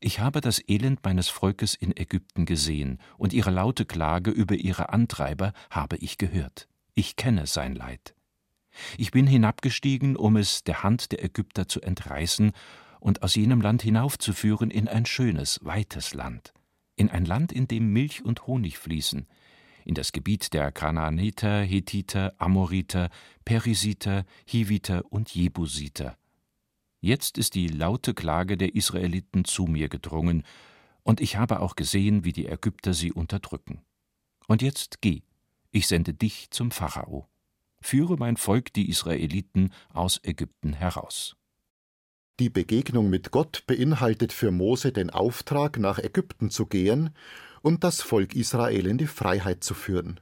Ich 0.00 0.18
habe 0.18 0.40
das 0.40 0.60
Elend 0.66 1.04
meines 1.04 1.28
Volkes 1.28 1.76
in 1.76 1.96
Ägypten 1.96 2.46
gesehen, 2.46 2.98
und 3.16 3.32
ihre 3.32 3.52
laute 3.52 3.86
Klage 3.86 4.32
über 4.32 4.56
ihre 4.56 4.88
Antreiber 4.88 5.52
habe 5.70 5.96
ich 5.98 6.18
gehört. 6.18 6.66
Ich 6.94 7.14
kenne 7.14 7.46
sein 7.46 7.76
Leid. 7.76 8.16
Ich 8.98 9.12
bin 9.12 9.28
hinabgestiegen, 9.28 10.16
um 10.16 10.36
es 10.36 10.64
der 10.64 10.82
Hand 10.82 11.12
der 11.12 11.22
Ägypter 11.22 11.68
zu 11.68 11.80
entreißen 11.80 12.50
und 12.98 13.22
aus 13.22 13.36
jenem 13.36 13.60
Land 13.60 13.82
hinaufzuführen 13.82 14.72
in 14.72 14.88
ein 14.88 15.06
schönes, 15.06 15.60
weites 15.62 16.12
Land, 16.12 16.52
in 16.96 17.10
ein 17.10 17.24
Land, 17.24 17.52
in 17.52 17.68
dem 17.68 17.92
Milch 17.92 18.24
und 18.24 18.46
Honig 18.46 18.78
fließen, 18.78 19.26
in 19.84 19.94
das 19.94 20.12
Gebiet 20.12 20.52
der 20.52 20.72
Kanaaniter, 20.72 21.62
Hethiter, 21.62 22.34
Amoriter, 22.38 23.10
Perisiter, 23.44 24.24
Hiviter 24.46 25.04
und 25.10 25.34
Jebusiter, 25.34 26.16
Jetzt 27.04 27.36
ist 27.36 27.56
die 27.56 27.66
laute 27.66 28.14
Klage 28.14 28.56
der 28.56 28.76
Israeliten 28.76 29.44
zu 29.44 29.64
mir 29.64 29.88
gedrungen, 29.88 30.44
und 31.02 31.20
ich 31.20 31.36
habe 31.36 31.58
auch 31.58 31.74
gesehen, 31.74 32.24
wie 32.24 32.32
die 32.32 32.46
Ägypter 32.46 32.94
sie 32.94 33.10
unterdrücken. 33.10 33.82
Und 34.46 34.62
jetzt 34.62 35.00
geh, 35.00 35.22
ich 35.72 35.88
sende 35.88 36.14
dich 36.14 36.52
zum 36.52 36.70
Pharao. 36.70 37.26
Führe 37.80 38.16
mein 38.16 38.36
Volk, 38.36 38.72
die 38.72 38.88
Israeliten, 38.88 39.72
aus 39.92 40.20
Ägypten 40.22 40.74
heraus. 40.74 41.34
Die 42.40 42.48
Begegnung 42.48 43.10
mit 43.10 43.30
Gott 43.30 43.64
beinhaltet 43.66 44.32
für 44.32 44.50
Mose 44.50 44.90
den 44.90 45.10
Auftrag, 45.10 45.78
nach 45.78 45.98
Ägypten 45.98 46.50
zu 46.50 46.66
gehen 46.66 47.10
und 47.60 47.84
das 47.84 48.00
Volk 48.00 48.34
Israel 48.34 48.86
in 48.86 48.96
die 48.96 49.06
Freiheit 49.06 49.62
zu 49.62 49.74
führen. 49.74 50.18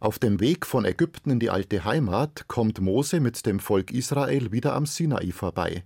Auf 0.00 0.18
dem 0.18 0.40
Weg 0.40 0.66
von 0.66 0.84
Ägypten 0.84 1.30
in 1.30 1.40
die 1.40 1.50
alte 1.50 1.84
Heimat 1.84 2.48
kommt 2.48 2.80
Mose 2.80 3.20
mit 3.20 3.44
dem 3.46 3.60
Volk 3.60 3.92
Israel 3.92 4.50
wieder 4.50 4.74
am 4.74 4.86
Sinai 4.86 5.30
vorbei. 5.30 5.84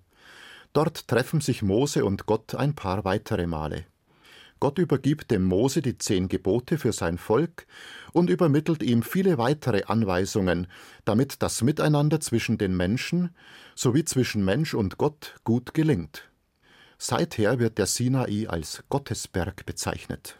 Dort 0.72 1.08
treffen 1.08 1.40
sich 1.40 1.62
Mose 1.62 2.04
und 2.04 2.26
Gott 2.26 2.54
ein 2.54 2.74
paar 2.74 3.04
weitere 3.04 3.46
Male. 3.46 3.86
Gott 4.60 4.78
übergibt 4.78 5.30
dem 5.30 5.44
Mose 5.44 5.82
die 5.82 5.98
zehn 5.98 6.28
Gebote 6.28 6.78
für 6.78 6.92
sein 6.92 7.18
Volk 7.18 7.66
und 8.12 8.30
übermittelt 8.30 8.82
ihm 8.82 9.02
viele 9.02 9.38
weitere 9.38 9.84
Anweisungen, 9.84 10.66
damit 11.04 11.42
das 11.42 11.62
Miteinander 11.62 12.20
zwischen 12.20 12.58
den 12.58 12.76
Menschen 12.76 13.34
sowie 13.74 14.04
zwischen 14.04 14.44
Mensch 14.44 14.74
und 14.74 14.98
Gott 14.98 15.36
gut 15.44 15.74
gelingt. 15.74 16.28
Seither 16.98 17.60
wird 17.60 17.78
der 17.78 17.86
Sinai 17.86 18.48
als 18.48 18.82
Gottesberg 18.88 19.64
bezeichnet. 19.64 20.36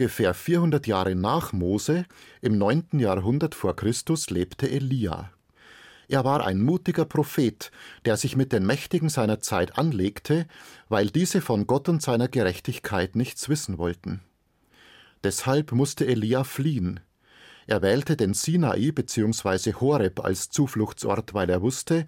Ungefähr 0.00 0.32
400 0.32 0.86
Jahre 0.86 1.14
nach 1.14 1.52
Mose, 1.52 2.06
im 2.40 2.56
9. 2.56 3.00
Jahrhundert 3.00 3.54
vor 3.54 3.76
Christus, 3.76 4.30
lebte 4.30 4.66
Elia. 4.70 5.30
Er 6.08 6.24
war 6.24 6.46
ein 6.46 6.62
mutiger 6.62 7.04
Prophet, 7.04 7.70
der 8.06 8.16
sich 8.16 8.34
mit 8.34 8.50
den 8.50 8.64
Mächtigen 8.64 9.10
seiner 9.10 9.40
Zeit 9.40 9.76
anlegte, 9.76 10.46
weil 10.88 11.10
diese 11.10 11.42
von 11.42 11.66
Gott 11.66 11.90
und 11.90 12.00
seiner 12.00 12.28
Gerechtigkeit 12.28 13.14
nichts 13.14 13.50
wissen 13.50 13.76
wollten. 13.76 14.22
Deshalb 15.22 15.72
musste 15.72 16.06
Elia 16.06 16.44
fliehen. 16.44 17.00
Er 17.66 17.82
wählte 17.82 18.16
den 18.16 18.32
Sinai 18.32 18.92
bzw. 18.92 19.74
Horeb 19.74 20.24
als 20.24 20.48
Zufluchtsort, 20.48 21.34
weil 21.34 21.50
er 21.50 21.60
wusste, 21.60 22.06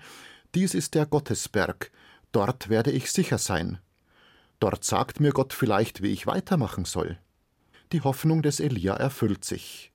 dies 0.54 0.72
ist 0.72 0.94
der 0.94 1.04
Gottesberg, 1.04 1.90
dort 2.32 2.70
werde 2.70 2.90
ich 2.90 3.12
sicher 3.12 3.36
sein. 3.36 3.80
Dort 4.60 4.82
sagt 4.82 5.20
mir 5.20 5.32
Gott 5.32 5.52
vielleicht, 5.52 6.02
wie 6.02 6.10
ich 6.10 6.26
weitermachen 6.26 6.86
soll. 6.86 7.18
Die 7.92 8.00
Hoffnung 8.00 8.42
des 8.42 8.58
Elia 8.58 8.94
erfüllt 8.94 9.44
sich. 9.44 9.92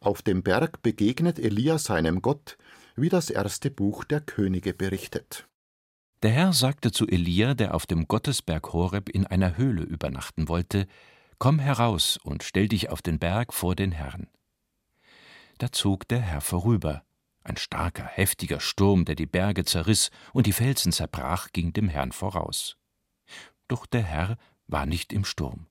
Auf 0.00 0.22
dem 0.22 0.42
Berg 0.42 0.82
begegnet 0.82 1.38
Elia 1.38 1.78
seinem 1.78 2.20
Gott, 2.20 2.58
wie 2.96 3.08
das 3.08 3.30
erste 3.30 3.70
Buch 3.70 4.04
der 4.04 4.20
Könige 4.20 4.74
berichtet. 4.74 5.48
Der 6.22 6.30
Herr 6.30 6.52
sagte 6.52 6.92
zu 6.92 7.06
Elia, 7.06 7.54
der 7.54 7.74
auf 7.74 7.86
dem 7.86 8.08
Gottesberg 8.08 8.72
Horeb 8.72 9.08
in 9.08 9.26
einer 9.26 9.56
Höhle 9.56 9.82
übernachten 9.82 10.48
wollte, 10.48 10.86
Komm 11.38 11.58
heraus 11.58 12.18
und 12.22 12.42
stell 12.42 12.68
dich 12.68 12.88
auf 12.88 13.02
den 13.02 13.18
Berg 13.18 13.52
vor 13.52 13.76
den 13.76 13.92
Herrn. 13.92 14.28
Da 15.58 15.70
zog 15.70 16.08
der 16.08 16.20
Herr 16.20 16.40
vorüber. 16.40 17.04
Ein 17.44 17.58
starker, 17.58 18.04
heftiger 18.04 18.58
Sturm, 18.58 19.04
der 19.04 19.14
die 19.14 19.26
Berge 19.26 19.64
zerriss 19.64 20.10
und 20.32 20.46
die 20.46 20.52
Felsen 20.52 20.92
zerbrach, 20.92 21.52
ging 21.52 21.72
dem 21.72 21.88
Herrn 21.88 22.12
voraus. 22.12 22.76
Doch 23.68 23.84
der 23.86 24.02
Herr 24.02 24.38
war 24.66 24.86
nicht 24.86 25.12
im 25.12 25.24
Sturm. 25.24 25.66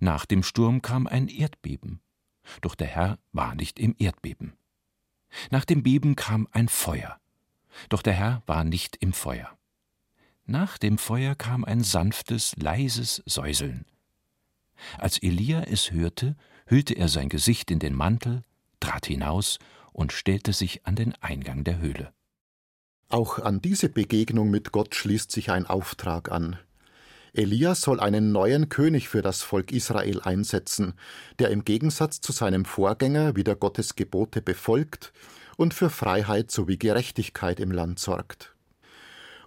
Nach 0.00 0.26
dem 0.26 0.42
Sturm 0.42 0.82
kam 0.82 1.06
ein 1.06 1.28
Erdbeben, 1.28 2.00
doch 2.60 2.74
der 2.74 2.88
Herr 2.88 3.18
war 3.32 3.54
nicht 3.54 3.78
im 3.78 3.94
Erdbeben. 3.98 4.54
Nach 5.50 5.64
dem 5.64 5.82
Beben 5.82 6.16
kam 6.16 6.48
ein 6.52 6.68
Feuer, 6.68 7.20
doch 7.88 8.02
der 8.02 8.14
Herr 8.14 8.42
war 8.46 8.64
nicht 8.64 8.96
im 8.96 9.12
Feuer. 9.12 9.56
Nach 10.46 10.78
dem 10.78 10.96
Feuer 10.96 11.34
kam 11.34 11.64
ein 11.64 11.82
sanftes, 11.82 12.56
leises 12.56 13.22
Säuseln. 13.26 13.84
Als 14.96 15.18
Elia 15.22 15.62
es 15.62 15.90
hörte, 15.90 16.36
hüllte 16.66 16.94
er 16.94 17.08
sein 17.08 17.28
Gesicht 17.28 17.70
in 17.70 17.78
den 17.78 17.94
Mantel, 17.94 18.42
trat 18.80 19.06
hinaus 19.06 19.58
und 19.92 20.12
stellte 20.12 20.52
sich 20.52 20.86
an 20.86 20.96
den 20.96 21.14
Eingang 21.16 21.64
der 21.64 21.78
Höhle. 21.78 22.12
Auch 23.08 23.38
an 23.38 23.60
diese 23.60 23.88
Begegnung 23.88 24.50
mit 24.50 24.70
Gott 24.70 24.94
schließt 24.94 25.32
sich 25.32 25.50
ein 25.50 25.66
Auftrag 25.66 26.30
an. 26.30 26.58
Elia 27.32 27.74
soll 27.74 28.00
einen 28.00 28.32
neuen 28.32 28.68
König 28.68 29.08
für 29.08 29.22
das 29.22 29.42
Volk 29.42 29.72
Israel 29.72 30.20
einsetzen, 30.20 30.94
der 31.38 31.50
im 31.50 31.64
Gegensatz 31.64 32.20
zu 32.20 32.32
seinem 32.32 32.64
Vorgänger 32.64 33.36
wieder 33.36 33.54
Gottes 33.54 33.96
Gebote 33.96 34.40
befolgt 34.42 35.12
und 35.56 35.74
für 35.74 35.90
Freiheit 35.90 36.50
sowie 36.50 36.78
Gerechtigkeit 36.78 37.60
im 37.60 37.70
Land 37.70 37.98
sorgt. 37.98 38.54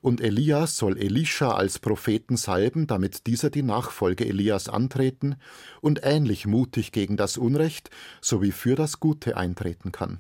Und 0.01 0.19
Elia 0.19 0.65
soll 0.65 0.97
Elisha 0.97 1.51
als 1.51 1.77
Propheten 1.77 2.35
salben, 2.35 2.87
damit 2.87 3.27
dieser 3.27 3.51
die 3.51 3.61
Nachfolge 3.61 4.25
Elias 4.25 4.67
antreten 4.67 5.35
und 5.79 6.01
ähnlich 6.03 6.47
mutig 6.47 6.91
gegen 6.91 7.17
das 7.17 7.37
Unrecht 7.37 7.91
sowie 8.19 8.51
für 8.51 8.75
das 8.75 8.99
Gute 8.99 9.37
eintreten 9.37 9.91
kann. 9.91 10.19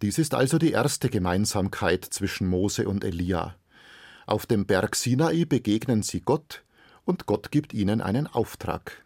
Dies 0.00 0.18
ist 0.18 0.34
also 0.34 0.58
die 0.58 0.72
erste 0.72 1.10
Gemeinsamkeit 1.10 2.04
zwischen 2.04 2.48
Mose 2.48 2.88
und 2.88 3.04
Elia. 3.04 3.56
Auf 4.26 4.44
dem 4.44 4.66
Berg 4.66 4.96
Sinai 4.96 5.44
begegnen 5.44 6.02
sie 6.02 6.20
Gott, 6.20 6.64
und 7.04 7.26
Gott 7.26 7.52
gibt 7.52 7.72
ihnen 7.72 8.00
einen 8.00 8.26
Auftrag. 8.26 9.04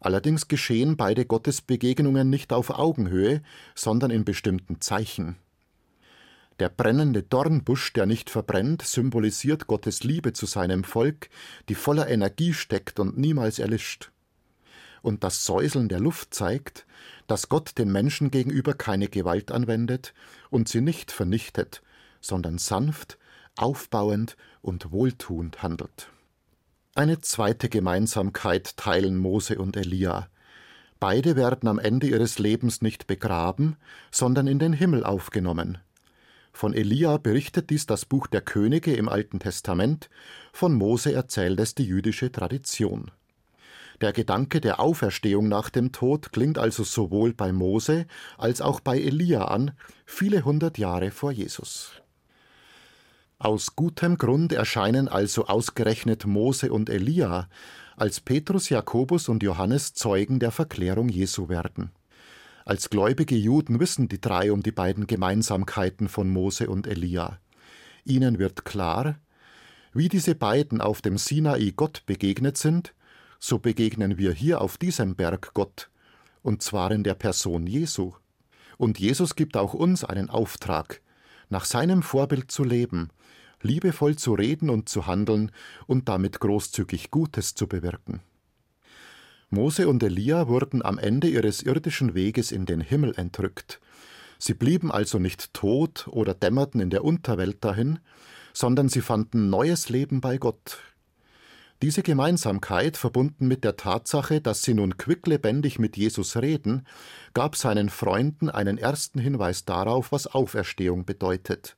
Allerdings 0.00 0.48
geschehen 0.48 0.96
beide 0.96 1.24
Gottesbegegnungen 1.24 2.28
nicht 2.28 2.52
auf 2.52 2.70
Augenhöhe, 2.70 3.42
sondern 3.76 4.10
in 4.10 4.24
bestimmten 4.24 4.80
Zeichen. 4.80 5.36
Der 6.58 6.68
brennende 6.68 7.22
Dornbusch, 7.22 7.92
der 7.92 8.06
nicht 8.06 8.28
verbrennt, 8.28 8.82
symbolisiert 8.82 9.68
Gottes 9.68 10.02
Liebe 10.02 10.32
zu 10.32 10.46
seinem 10.46 10.82
Volk, 10.82 11.28
die 11.68 11.76
voller 11.76 12.08
Energie 12.08 12.54
steckt 12.54 12.98
und 12.98 13.16
niemals 13.16 13.60
erlischt. 13.60 14.10
Und 15.00 15.22
das 15.22 15.44
Säuseln 15.44 15.88
der 15.88 16.00
Luft 16.00 16.34
zeigt, 16.34 16.86
dass 17.28 17.48
Gott 17.48 17.78
den 17.78 17.92
Menschen 17.92 18.32
gegenüber 18.32 18.74
keine 18.74 19.08
Gewalt 19.08 19.52
anwendet 19.52 20.12
und 20.50 20.68
sie 20.68 20.80
nicht 20.80 21.12
vernichtet, 21.12 21.82
sondern 22.20 22.58
sanft, 22.58 23.16
aufbauend 23.56 24.36
und 24.62 24.92
wohltuend 24.92 25.62
handelt. 25.62 26.08
Eine 26.94 27.20
zweite 27.20 27.68
Gemeinsamkeit 27.68 28.76
teilen 28.76 29.16
Mose 29.16 29.58
und 29.58 29.76
Elia. 29.76 30.28
Beide 31.00 31.36
werden 31.36 31.68
am 31.68 31.78
Ende 31.78 32.06
ihres 32.06 32.38
Lebens 32.38 32.82
nicht 32.82 33.06
begraben, 33.06 33.76
sondern 34.10 34.46
in 34.46 34.58
den 34.58 34.72
Himmel 34.72 35.04
aufgenommen. 35.04 35.78
Von 36.52 36.72
Elia 36.72 37.16
berichtet 37.16 37.70
dies 37.70 37.86
das 37.86 38.04
Buch 38.04 38.28
der 38.28 38.40
Könige 38.40 38.94
im 38.94 39.08
Alten 39.08 39.40
Testament, 39.40 40.08
von 40.52 40.72
Mose 40.72 41.12
erzählt 41.12 41.58
es 41.58 41.74
die 41.74 41.84
jüdische 41.84 42.30
Tradition. 42.30 43.10
Der 44.00 44.12
Gedanke 44.12 44.60
der 44.60 44.78
Auferstehung 44.78 45.48
nach 45.48 45.68
dem 45.68 45.90
Tod 45.90 46.32
klingt 46.32 46.58
also 46.58 46.84
sowohl 46.84 47.34
bei 47.34 47.52
Mose 47.52 48.06
als 48.38 48.60
auch 48.60 48.78
bei 48.78 49.00
Elia 49.00 49.46
an, 49.46 49.72
viele 50.06 50.44
hundert 50.44 50.78
Jahre 50.78 51.10
vor 51.10 51.32
Jesus. 51.32 51.90
Aus 53.38 53.74
gutem 53.74 54.16
Grund 54.16 54.52
erscheinen 54.52 55.08
also 55.08 55.46
ausgerechnet 55.46 56.24
Mose 56.24 56.72
und 56.72 56.88
Elia, 56.88 57.48
als 57.96 58.20
Petrus, 58.20 58.68
Jakobus 58.68 59.28
und 59.28 59.42
Johannes 59.42 59.94
Zeugen 59.94 60.38
der 60.38 60.50
Verklärung 60.50 61.08
Jesu 61.08 61.48
werden. 61.48 61.90
Als 62.64 62.90
gläubige 62.90 63.36
Juden 63.36 63.80
wissen 63.80 64.08
die 64.08 64.20
drei 64.20 64.50
um 64.50 64.62
die 64.62 64.72
beiden 64.72 65.06
Gemeinsamkeiten 65.06 66.08
von 66.08 66.30
Mose 66.30 66.70
und 66.70 66.86
Elia. 66.86 67.38
Ihnen 68.04 68.38
wird 68.38 68.64
klar, 68.64 69.16
wie 69.92 70.08
diese 70.08 70.34
beiden 70.34 70.80
auf 70.80 71.02
dem 71.02 71.18
Sinai 71.18 71.72
Gott 71.76 72.02
begegnet 72.06 72.56
sind, 72.56 72.94
so 73.38 73.58
begegnen 73.58 74.16
wir 74.16 74.32
hier 74.32 74.60
auf 74.60 74.78
diesem 74.78 75.14
Berg 75.14 75.52
Gott, 75.54 75.90
und 76.42 76.62
zwar 76.62 76.90
in 76.90 77.04
der 77.04 77.14
Person 77.14 77.66
Jesu. 77.66 78.12
Und 78.78 78.98
Jesus 78.98 79.36
gibt 79.36 79.56
auch 79.56 79.74
uns 79.74 80.04
einen 80.04 80.30
Auftrag, 80.30 81.00
nach 81.48 81.64
seinem 81.64 82.02
Vorbild 82.02 82.50
zu 82.50 82.64
leben, 82.64 83.10
liebevoll 83.62 84.16
zu 84.16 84.34
reden 84.34 84.70
und 84.70 84.88
zu 84.88 85.06
handeln 85.06 85.50
und 85.86 86.08
damit 86.08 86.40
großzügig 86.40 87.10
Gutes 87.10 87.54
zu 87.54 87.66
bewirken. 87.66 88.20
Mose 89.50 89.88
und 89.88 90.02
Elia 90.02 90.48
wurden 90.48 90.84
am 90.84 90.98
Ende 90.98 91.28
ihres 91.28 91.62
irdischen 91.62 92.14
Weges 92.14 92.52
in 92.52 92.66
den 92.66 92.80
Himmel 92.80 93.14
entrückt. 93.16 93.80
Sie 94.38 94.54
blieben 94.54 94.90
also 94.90 95.18
nicht 95.18 95.54
tot 95.54 96.08
oder 96.10 96.34
dämmerten 96.34 96.80
in 96.80 96.90
der 96.90 97.04
Unterwelt 97.04 97.64
dahin, 97.64 98.00
sondern 98.52 98.88
sie 98.88 99.00
fanden 99.00 99.50
neues 99.50 99.88
Leben 99.88 100.20
bei 100.20 100.38
Gott. 100.38 100.78
Diese 101.84 102.02
Gemeinsamkeit, 102.02 102.96
verbunden 102.96 103.46
mit 103.46 103.62
der 103.62 103.76
Tatsache, 103.76 104.40
dass 104.40 104.62
sie 104.62 104.72
nun 104.72 104.96
quicklebendig 104.96 105.78
mit 105.78 105.98
Jesus 105.98 106.34
reden, 106.38 106.86
gab 107.34 107.56
seinen 107.56 107.90
Freunden 107.90 108.48
einen 108.48 108.78
ersten 108.78 109.18
Hinweis 109.18 109.66
darauf, 109.66 110.10
was 110.10 110.26
Auferstehung 110.26 111.04
bedeutet 111.04 111.76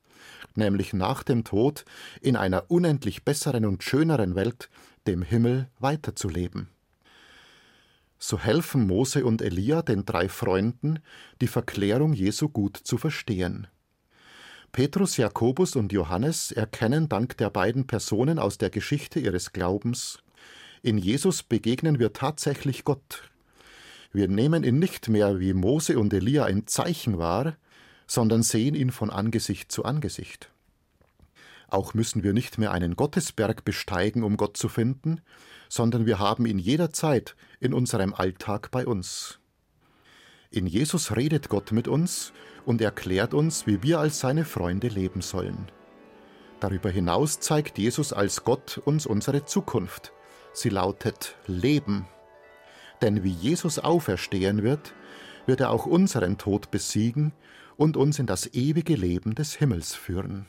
nämlich 0.55 0.93
nach 0.93 1.23
dem 1.23 1.43
Tod 1.43 1.85
in 2.21 2.35
einer 2.35 2.71
unendlich 2.71 3.23
besseren 3.23 3.65
und 3.65 3.83
schöneren 3.83 4.33
Welt, 4.33 4.69
dem 5.05 5.21
Himmel, 5.21 5.69
weiterzuleben. 5.77 6.69
So 8.17 8.39
helfen 8.39 8.87
Mose 8.87 9.25
und 9.25 9.41
Elia 9.43 9.81
den 9.81 10.05
drei 10.05 10.29
Freunden, 10.29 10.99
die 11.41 11.47
Verklärung 11.47 12.13
Jesu 12.13 12.49
gut 12.49 12.77
zu 12.77 12.97
verstehen. 12.97 13.67
Petrus, 14.71 15.17
Jakobus 15.17 15.75
und 15.75 15.91
Johannes 15.91 16.51
erkennen 16.51 17.09
dank 17.09 17.37
der 17.37 17.49
beiden 17.49 17.87
Personen 17.87 18.39
aus 18.39 18.57
der 18.57 18.69
Geschichte 18.69 19.19
ihres 19.19 19.53
Glaubens, 19.53 20.19
in 20.83 20.97
Jesus 20.97 21.43
begegnen 21.43 21.99
wir 21.99 22.13
tatsächlich 22.13 22.83
Gott. 22.83 23.29
Wir 24.13 24.27
nehmen 24.27 24.63
ihn 24.63 24.79
nicht 24.79 25.09
mehr 25.09 25.39
wie 25.39 25.53
Mose 25.53 25.99
und 25.99 26.13
Elia 26.13 26.45
ein 26.45 26.67
Zeichen 26.67 27.17
wahr, 27.17 27.57
sondern 28.05 28.43
sehen 28.43 28.75
ihn 28.75 28.91
von 28.91 29.09
Angesicht 29.09 29.71
zu 29.71 29.83
Angesicht. 29.83 30.49
Auch 31.67 31.93
müssen 31.93 32.23
wir 32.23 32.31
nicht 32.31 32.57
mehr 32.57 32.71
einen 32.71 32.95
Gottesberg 32.95 33.65
besteigen, 33.65 34.23
um 34.23 34.37
Gott 34.37 34.55
zu 34.55 34.69
finden, 34.69 35.21
sondern 35.67 36.05
wir 36.05 36.19
haben 36.19 36.45
ihn 36.45 36.59
jederzeit 36.59 37.35
in 37.59 37.73
unserem 37.73 38.13
Alltag 38.13 38.71
bei 38.71 38.85
uns. 38.85 39.39
In 40.49 40.65
Jesus 40.65 41.15
redet 41.15 41.49
Gott 41.49 41.71
mit 41.71 41.87
uns 41.87 42.31
und 42.65 42.81
erklärt 42.81 43.33
uns, 43.33 43.67
wie 43.67 43.83
wir 43.83 43.99
als 43.99 44.19
seine 44.19 44.45
Freunde 44.45 44.87
leben 44.87 45.21
sollen. 45.21 45.67
Darüber 46.59 46.89
hinaus 46.89 47.39
zeigt 47.39 47.77
Jesus 47.77 48.13
als 48.13 48.43
Gott 48.43 48.81
uns 48.83 49.05
unsere 49.05 49.45
Zukunft. 49.45 50.13
Sie 50.53 50.69
lautet 50.69 51.35
Leben. 51.45 52.07
Denn 53.01 53.23
wie 53.23 53.31
Jesus 53.31 53.77
auferstehen 53.77 54.63
wird, 54.63 54.93
wird 55.45 55.59
er 55.59 55.69
auch 55.69 55.85
unseren 55.85 56.37
Tod 56.37 56.71
besiegen 56.71 57.33
und 57.75 57.95
uns 57.95 58.17
in 58.17 58.25
das 58.25 58.53
ewige 58.53 58.95
Leben 58.95 59.35
des 59.35 59.53
Himmels 59.53 59.93
führen. 59.93 60.47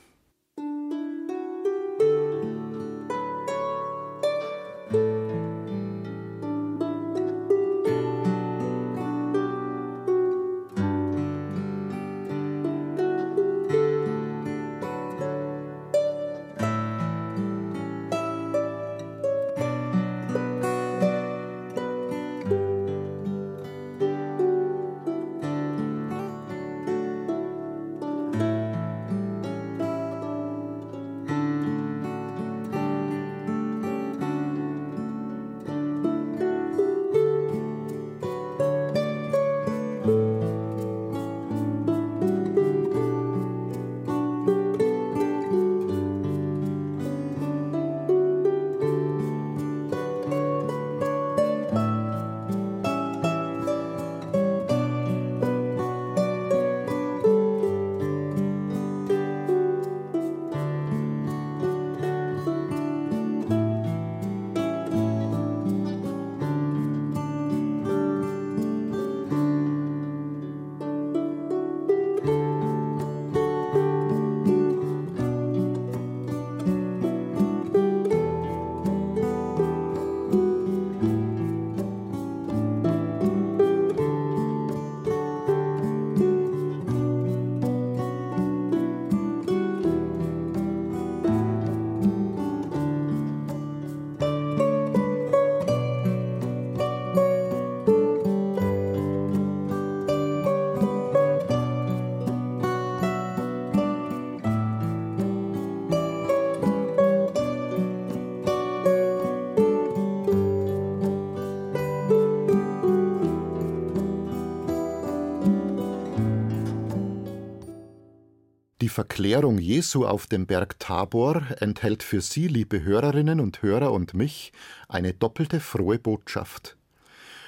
Verklärung 118.98 119.58
Jesu 119.58 120.04
auf 120.04 120.26
dem 120.26 120.46
Berg 120.46 120.80
Tabor 120.80 121.42
enthält 121.61 122.02
für 122.02 122.20
Sie, 122.20 122.48
liebe 122.48 122.82
Hörerinnen 122.82 123.38
und 123.38 123.62
Hörer 123.62 123.92
und 123.92 124.12
mich, 124.12 124.52
eine 124.88 125.14
doppelte 125.14 125.61
frohe 125.61 126.00
Botschaft. 126.00 126.76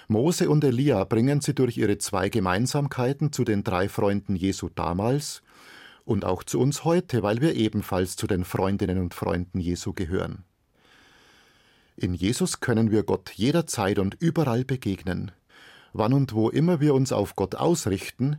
Mose 0.07 0.49
und 0.49 0.63
Elia 0.63 1.03
bringen 1.03 1.41
sie 1.41 1.53
durch 1.53 1.77
ihre 1.77 1.99
zwei 1.99 2.29
Gemeinsamkeiten 2.29 3.33
zu 3.33 3.43
den 3.43 3.65
drei 3.65 3.89
Freunden 3.89 4.37
Jesu 4.37 4.69
damals 4.73 5.43
und 6.05 6.25
auch 6.25 6.45
zu 6.45 6.61
uns 6.61 6.85
heute, 6.85 7.25
weil 7.25 7.41
wir 7.41 7.57
ebenfalls 7.57 8.15
zu 8.15 8.29
den 8.29 8.45
Freundinnen 8.45 8.99
und 8.99 9.13
Freunden 9.13 9.59
Jesu 9.59 9.93
gehören. 9.93 10.45
In 11.97 12.15
Jesus 12.15 12.61
können 12.61 12.93
wir 12.93 13.03
Gott 13.03 13.33
jederzeit 13.35 13.99
und 13.99 14.15
überall 14.21 14.65
begegnen. 14.65 15.33
Wann 15.95 16.13
und 16.13 16.33
wo 16.33 16.49
immer 16.49 16.81
wir 16.81 16.95
uns 16.95 17.11
auf 17.11 17.35
Gott 17.35 17.57
ausrichten, 17.57 18.37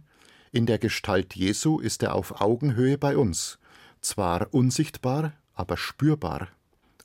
in 0.51 0.65
der 0.65 0.79
Gestalt 0.79 1.35
Jesu 1.35 1.79
ist 1.79 2.03
er 2.03 2.13
auf 2.13 2.41
Augenhöhe 2.41 2.97
bei 2.97 3.15
uns, 3.15 3.57
zwar 4.01 4.53
unsichtbar, 4.53 5.33
aber 5.53 5.77
spürbar 5.77 6.49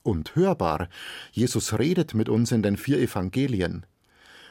und 0.03 0.35
hörbar. 0.35 0.89
Jesus 1.33 1.79
redet 1.79 2.15
mit 2.15 2.29
uns 2.29 2.53
in 2.53 2.63
den 2.63 2.77
vier 2.77 2.99
Evangelien. 2.99 3.87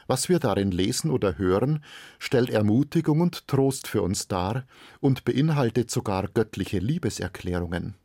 Was 0.06 0.28
wir 0.28 0.38
darin 0.38 0.70
lesen 0.70 1.10
oder 1.10 1.36
hören, 1.36 1.82
stellt 2.18 2.50
Ermutigung 2.50 3.20
und 3.20 3.48
Trost 3.48 3.88
für 3.88 4.02
uns 4.02 4.28
dar 4.28 4.64
und 5.00 5.24
beinhaltet 5.24 5.90
sogar 5.90 6.28
göttliche 6.28 6.78
Liebeserklärungen. 6.78 7.96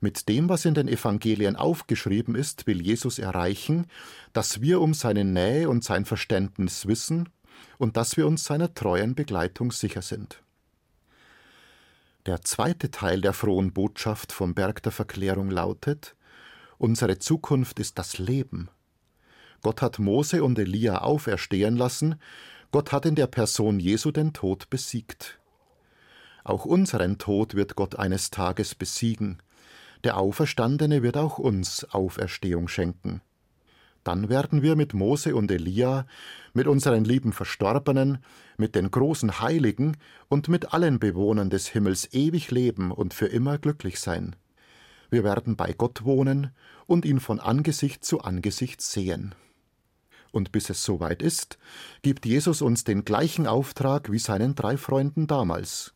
Mit 0.00 0.28
dem, 0.28 0.48
was 0.48 0.64
in 0.64 0.74
den 0.74 0.88
Evangelien 0.88 1.56
aufgeschrieben 1.56 2.34
ist, 2.34 2.66
will 2.66 2.82
Jesus 2.82 3.18
erreichen, 3.18 3.86
dass 4.32 4.60
wir 4.60 4.80
um 4.80 4.92
seine 4.92 5.24
Nähe 5.24 5.70
und 5.70 5.84
sein 5.84 6.04
Verständnis 6.04 6.86
wissen 6.86 7.30
und 7.78 7.96
dass 7.96 8.16
wir 8.16 8.26
uns 8.26 8.44
seiner 8.44 8.74
treuen 8.74 9.14
Begleitung 9.14 9.72
sicher 9.72 10.02
sind. 10.02 10.42
Der 12.26 12.42
zweite 12.42 12.90
Teil 12.90 13.20
der 13.20 13.32
frohen 13.32 13.72
Botschaft 13.72 14.32
vom 14.32 14.54
Berg 14.54 14.82
der 14.82 14.92
Verklärung 14.92 15.50
lautet 15.50 16.16
Unsere 16.78 17.18
Zukunft 17.18 17.78
ist 17.78 17.98
das 17.98 18.18
Leben. 18.18 18.68
Gott 19.62 19.80
hat 19.80 19.98
Mose 19.98 20.44
und 20.44 20.58
Elia 20.58 20.98
auferstehen 20.98 21.76
lassen, 21.76 22.16
Gott 22.72 22.92
hat 22.92 23.06
in 23.06 23.14
der 23.14 23.28
Person 23.28 23.80
Jesu 23.80 24.10
den 24.10 24.32
Tod 24.32 24.68
besiegt. 24.68 25.38
Auch 26.44 26.64
unseren 26.64 27.18
Tod 27.18 27.54
wird 27.54 27.74
Gott 27.74 27.96
eines 27.96 28.30
Tages 28.30 28.74
besiegen. 28.74 29.42
Der 30.04 30.16
Auferstandene 30.18 31.02
wird 31.02 31.16
auch 31.16 31.38
uns 31.38 31.84
Auferstehung 31.84 32.68
schenken. 32.68 33.22
Dann 34.06 34.28
werden 34.28 34.62
wir 34.62 34.76
mit 34.76 34.94
Mose 34.94 35.34
und 35.34 35.50
Elia, 35.50 36.06
mit 36.54 36.68
unseren 36.68 37.04
lieben 37.04 37.32
Verstorbenen, 37.32 38.18
mit 38.56 38.76
den 38.76 38.88
großen 38.88 39.40
Heiligen 39.40 39.96
und 40.28 40.46
mit 40.46 40.72
allen 40.72 41.00
Bewohnern 41.00 41.50
des 41.50 41.66
Himmels 41.66 42.12
ewig 42.12 42.52
leben 42.52 42.92
und 42.92 43.14
für 43.14 43.26
immer 43.26 43.58
glücklich 43.58 43.98
sein. 43.98 44.36
Wir 45.10 45.24
werden 45.24 45.56
bei 45.56 45.72
Gott 45.72 46.04
wohnen 46.04 46.52
und 46.86 47.04
ihn 47.04 47.18
von 47.18 47.40
Angesicht 47.40 48.04
zu 48.04 48.20
Angesicht 48.20 48.80
sehen. 48.80 49.34
Und 50.30 50.52
bis 50.52 50.70
es 50.70 50.84
soweit 50.84 51.20
ist, 51.20 51.58
gibt 52.02 52.26
Jesus 52.26 52.62
uns 52.62 52.84
den 52.84 53.04
gleichen 53.04 53.48
Auftrag 53.48 54.12
wie 54.12 54.20
seinen 54.20 54.54
drei 54.54 54.76
Freunden 54.76 55.26
damals. 55.26 55.94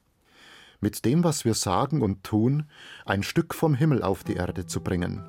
Mit 0.81 1.05
dem, 1.05 1.23
was 1.23 1.45
wir 1.45 1.55
sagen 1.55 2.03
und 2.03 2.25
tun, 2.25 2.65
ein 3.07 3.23
Stück 3.23 3.55
vom 3.55 3.75
Himmel 3.75 4.03
auf 4.03 4.25
die 4.25 4.35
Erde 4.35 4.67
zu 4.67 4.81
bringen. 4.81 5.25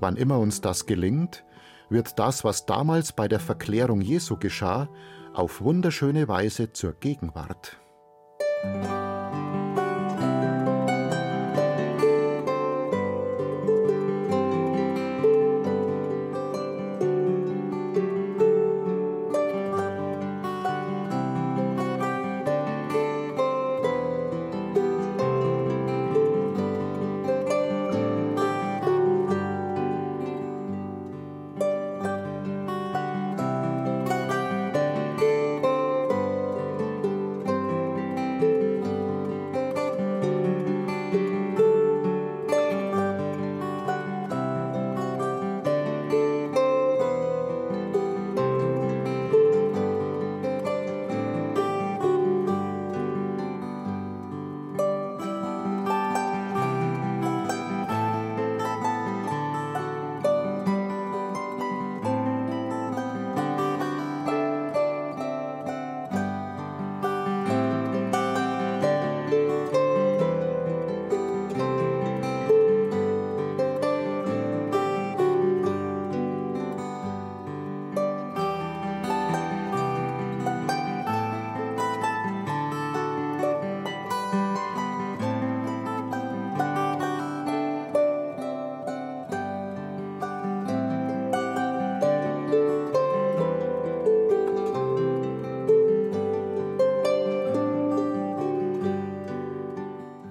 Wann 0.00 0.16
immer 0.16 0.38
uns 0.38 0.60
das 0.60 0.86
gelingt, 0.86 1.44
wird 1.90 2.18
das, 2.18 2.44
was 2.44 2.66
damals 2.66 3.12
bei 3.12 3.28
der 3.28 3.40
Verklärung 3.40 4.00
Jesu 4.00 4.36
geschah, 4.36 4.88
auf 5.34 5.60
wunderschöne 5.60 6.28
Weise 6.28 6.72
zur 6.72 6.92
Gegenwart. 6.94 7.78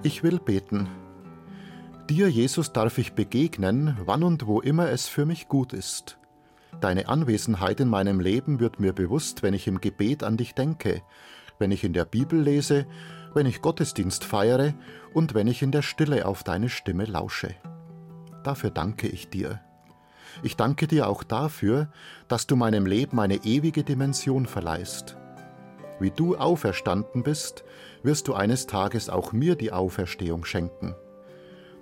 Ich 0.08 0.22
will 0.22 0.38
beten. 0.38 0.88
Dir, 2.08 2.30
Jesus, 2.30 2.72
darf 2.72 2.96
ich 2.96 3.12
begegnen, 3.12 3.94
wann 4.06 4.22
und 4.22 4.46
wo 4.46 4.62
immer 4.62 4.88
es 4.88 5.06
für 5.06 5.26
mich 5.26 5.48
gut 5.48 5.74
ist. 5.74 6.16
Deine 6.80 7.08
Anwesenheit 7.08 7.78
in 7.80 7.88
meinem 7.88 8.18
Leben 8.18 8.58
wird 8.58 8.80
mir 8.80 8.94
bewusst, 8.94 9.42
wenn 9.42 9.52
ich 9.52 9.66
im 9.66 9.82
Gebet 9.82 10.22
an 10.22 10.38
dich 10.38 10.54
denke, 10.54 11.02
wenn 11.58 11.72
ich 11.72 11.84
in 11.84 11.92
der 11.92 12.06
Bibel 12.06 12.40
lese, 12.40 12.86
wenn 13.34 13.44
ich 13.44 13.60
Gottesdienst 13.60 14.24
feiere 14.24 14.72
und 15.12 15.34
wenn 15.34 15.46
ich 15.46 15.60
in 15.60 15.72
der 15.72 15.82
Stille 15.82 16.24
auf 16.24 16.42
deine 16.42 16.70
Stimme 16.70 17.04
lausche. 17.04 17.54
Dafür 18.44 18.70
danke 18.70 19.08
ich 19.08 19.28
dir. 19.28 19.60
Ich 20.42 20.56
danke 20.56 20.86
dir 20.86 21.06
auch 21.06 21.22
dafür, 21.22 21.90
dass 22.28 22.46
du 22.46 22.56
meinem 22.56 22.86
Leben 22.86 23.20
eine 23.20 23.44
ewige 23.44 23.84
Dimension 23.84 24.46
verleihst. 24.46 25.18
Wie 26.00 26.10
du 26.10 26.36
auferstanden 26.36 27.22
bist, 27.22 27.64
wirst 28.02 28.28
du 28.28 28.34
eines 28.34 28.66
Tages 28.66 29.08
auch 29.08 29.32
mir 29.32 29.56
die 29.56 29.72
Auferstehung 29.72 30.44
schenken. 30.44 30.94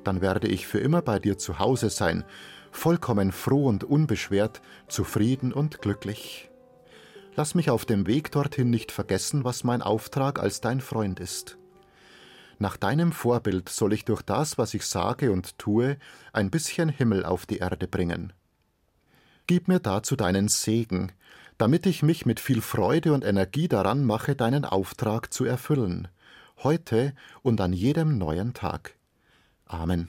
Dann 0.04 0.20
werde 0.20 0.48
ich 0.48 0.66
für 0.66 0.78
immer 0.78 1.02
bei 1.02 1.18
dir 1.18 1.36
zu 1.36 1.58
Hause 1.58 1.90
sein, 1.90 2.24
vollkommen 2.70 3.32
froh 3.32 3.66
und 3.66 3.84
unbeschwert, 3.84 4.62
zufrieden 4.88 5.52
und 5.52 5.82
glücklich. 5.82 6.50
Lass 7.34 7.54
mich 7.54 7.68
auf 7.68 7.84
dem 7.84 8.06
Weg 8.06 8.30
dorthin 8.30 8.70
nicht 8.70 8.92
vergessen, 8.92 9.44
was 9.44 9.64
mein 9.64 9.82
Auftrag 9.82 10.38
als 10.38 10.60
dein 10.60 10.80
Freund 10.80 11.20
ist. 11.20 11.58
Nach 12.58 12.78
deinem 12.78 13.12
Vorbild 13.12 13.68
soll 13.68 13.92
ich 13.92 14.06
durch 14.06 14.22
das, 14.22 14.56
was 14.56 14.72
ich 14.72 14.86
sage 14.86 15.30
und 15.30 15.58
tue, 15.58 15.98
ein 16.32 16.50
bisschen 16.50 16.88
Himmel 16.88 17.26
auf 17.26 17.44
die 17.44 17.58
Erde 17.58 17.86
bringen. 17.86 18.32
Gib 19.46 19.68
mir 19.68 19.80
dazu 19.80 20.16
deinen 20.16 20.48
Segen, 20.48 21.12
damit 21.58 21.86
ich 21.86 22.02
mich 22.02 22.26
mit 22.26 22.40
viel 22.40 22.60
Freude 22.60 23.12
und 23.12 23.24
Energie 23.24 23.68
daran 23.68 24.04
mache, 24.04 24.36
deinen 24.36 24.64
Auftrag 24.64 25.32
zu 25.32 25.44
erfüllen, 25.44 26.08
heute 26.62 27.14
und 27.42 27.60
an 27.60 27.72
jedem 27.72 28.18
neuen 28.18 28.54
Tag. 28.54 28.96
Amen. 29.66 30.08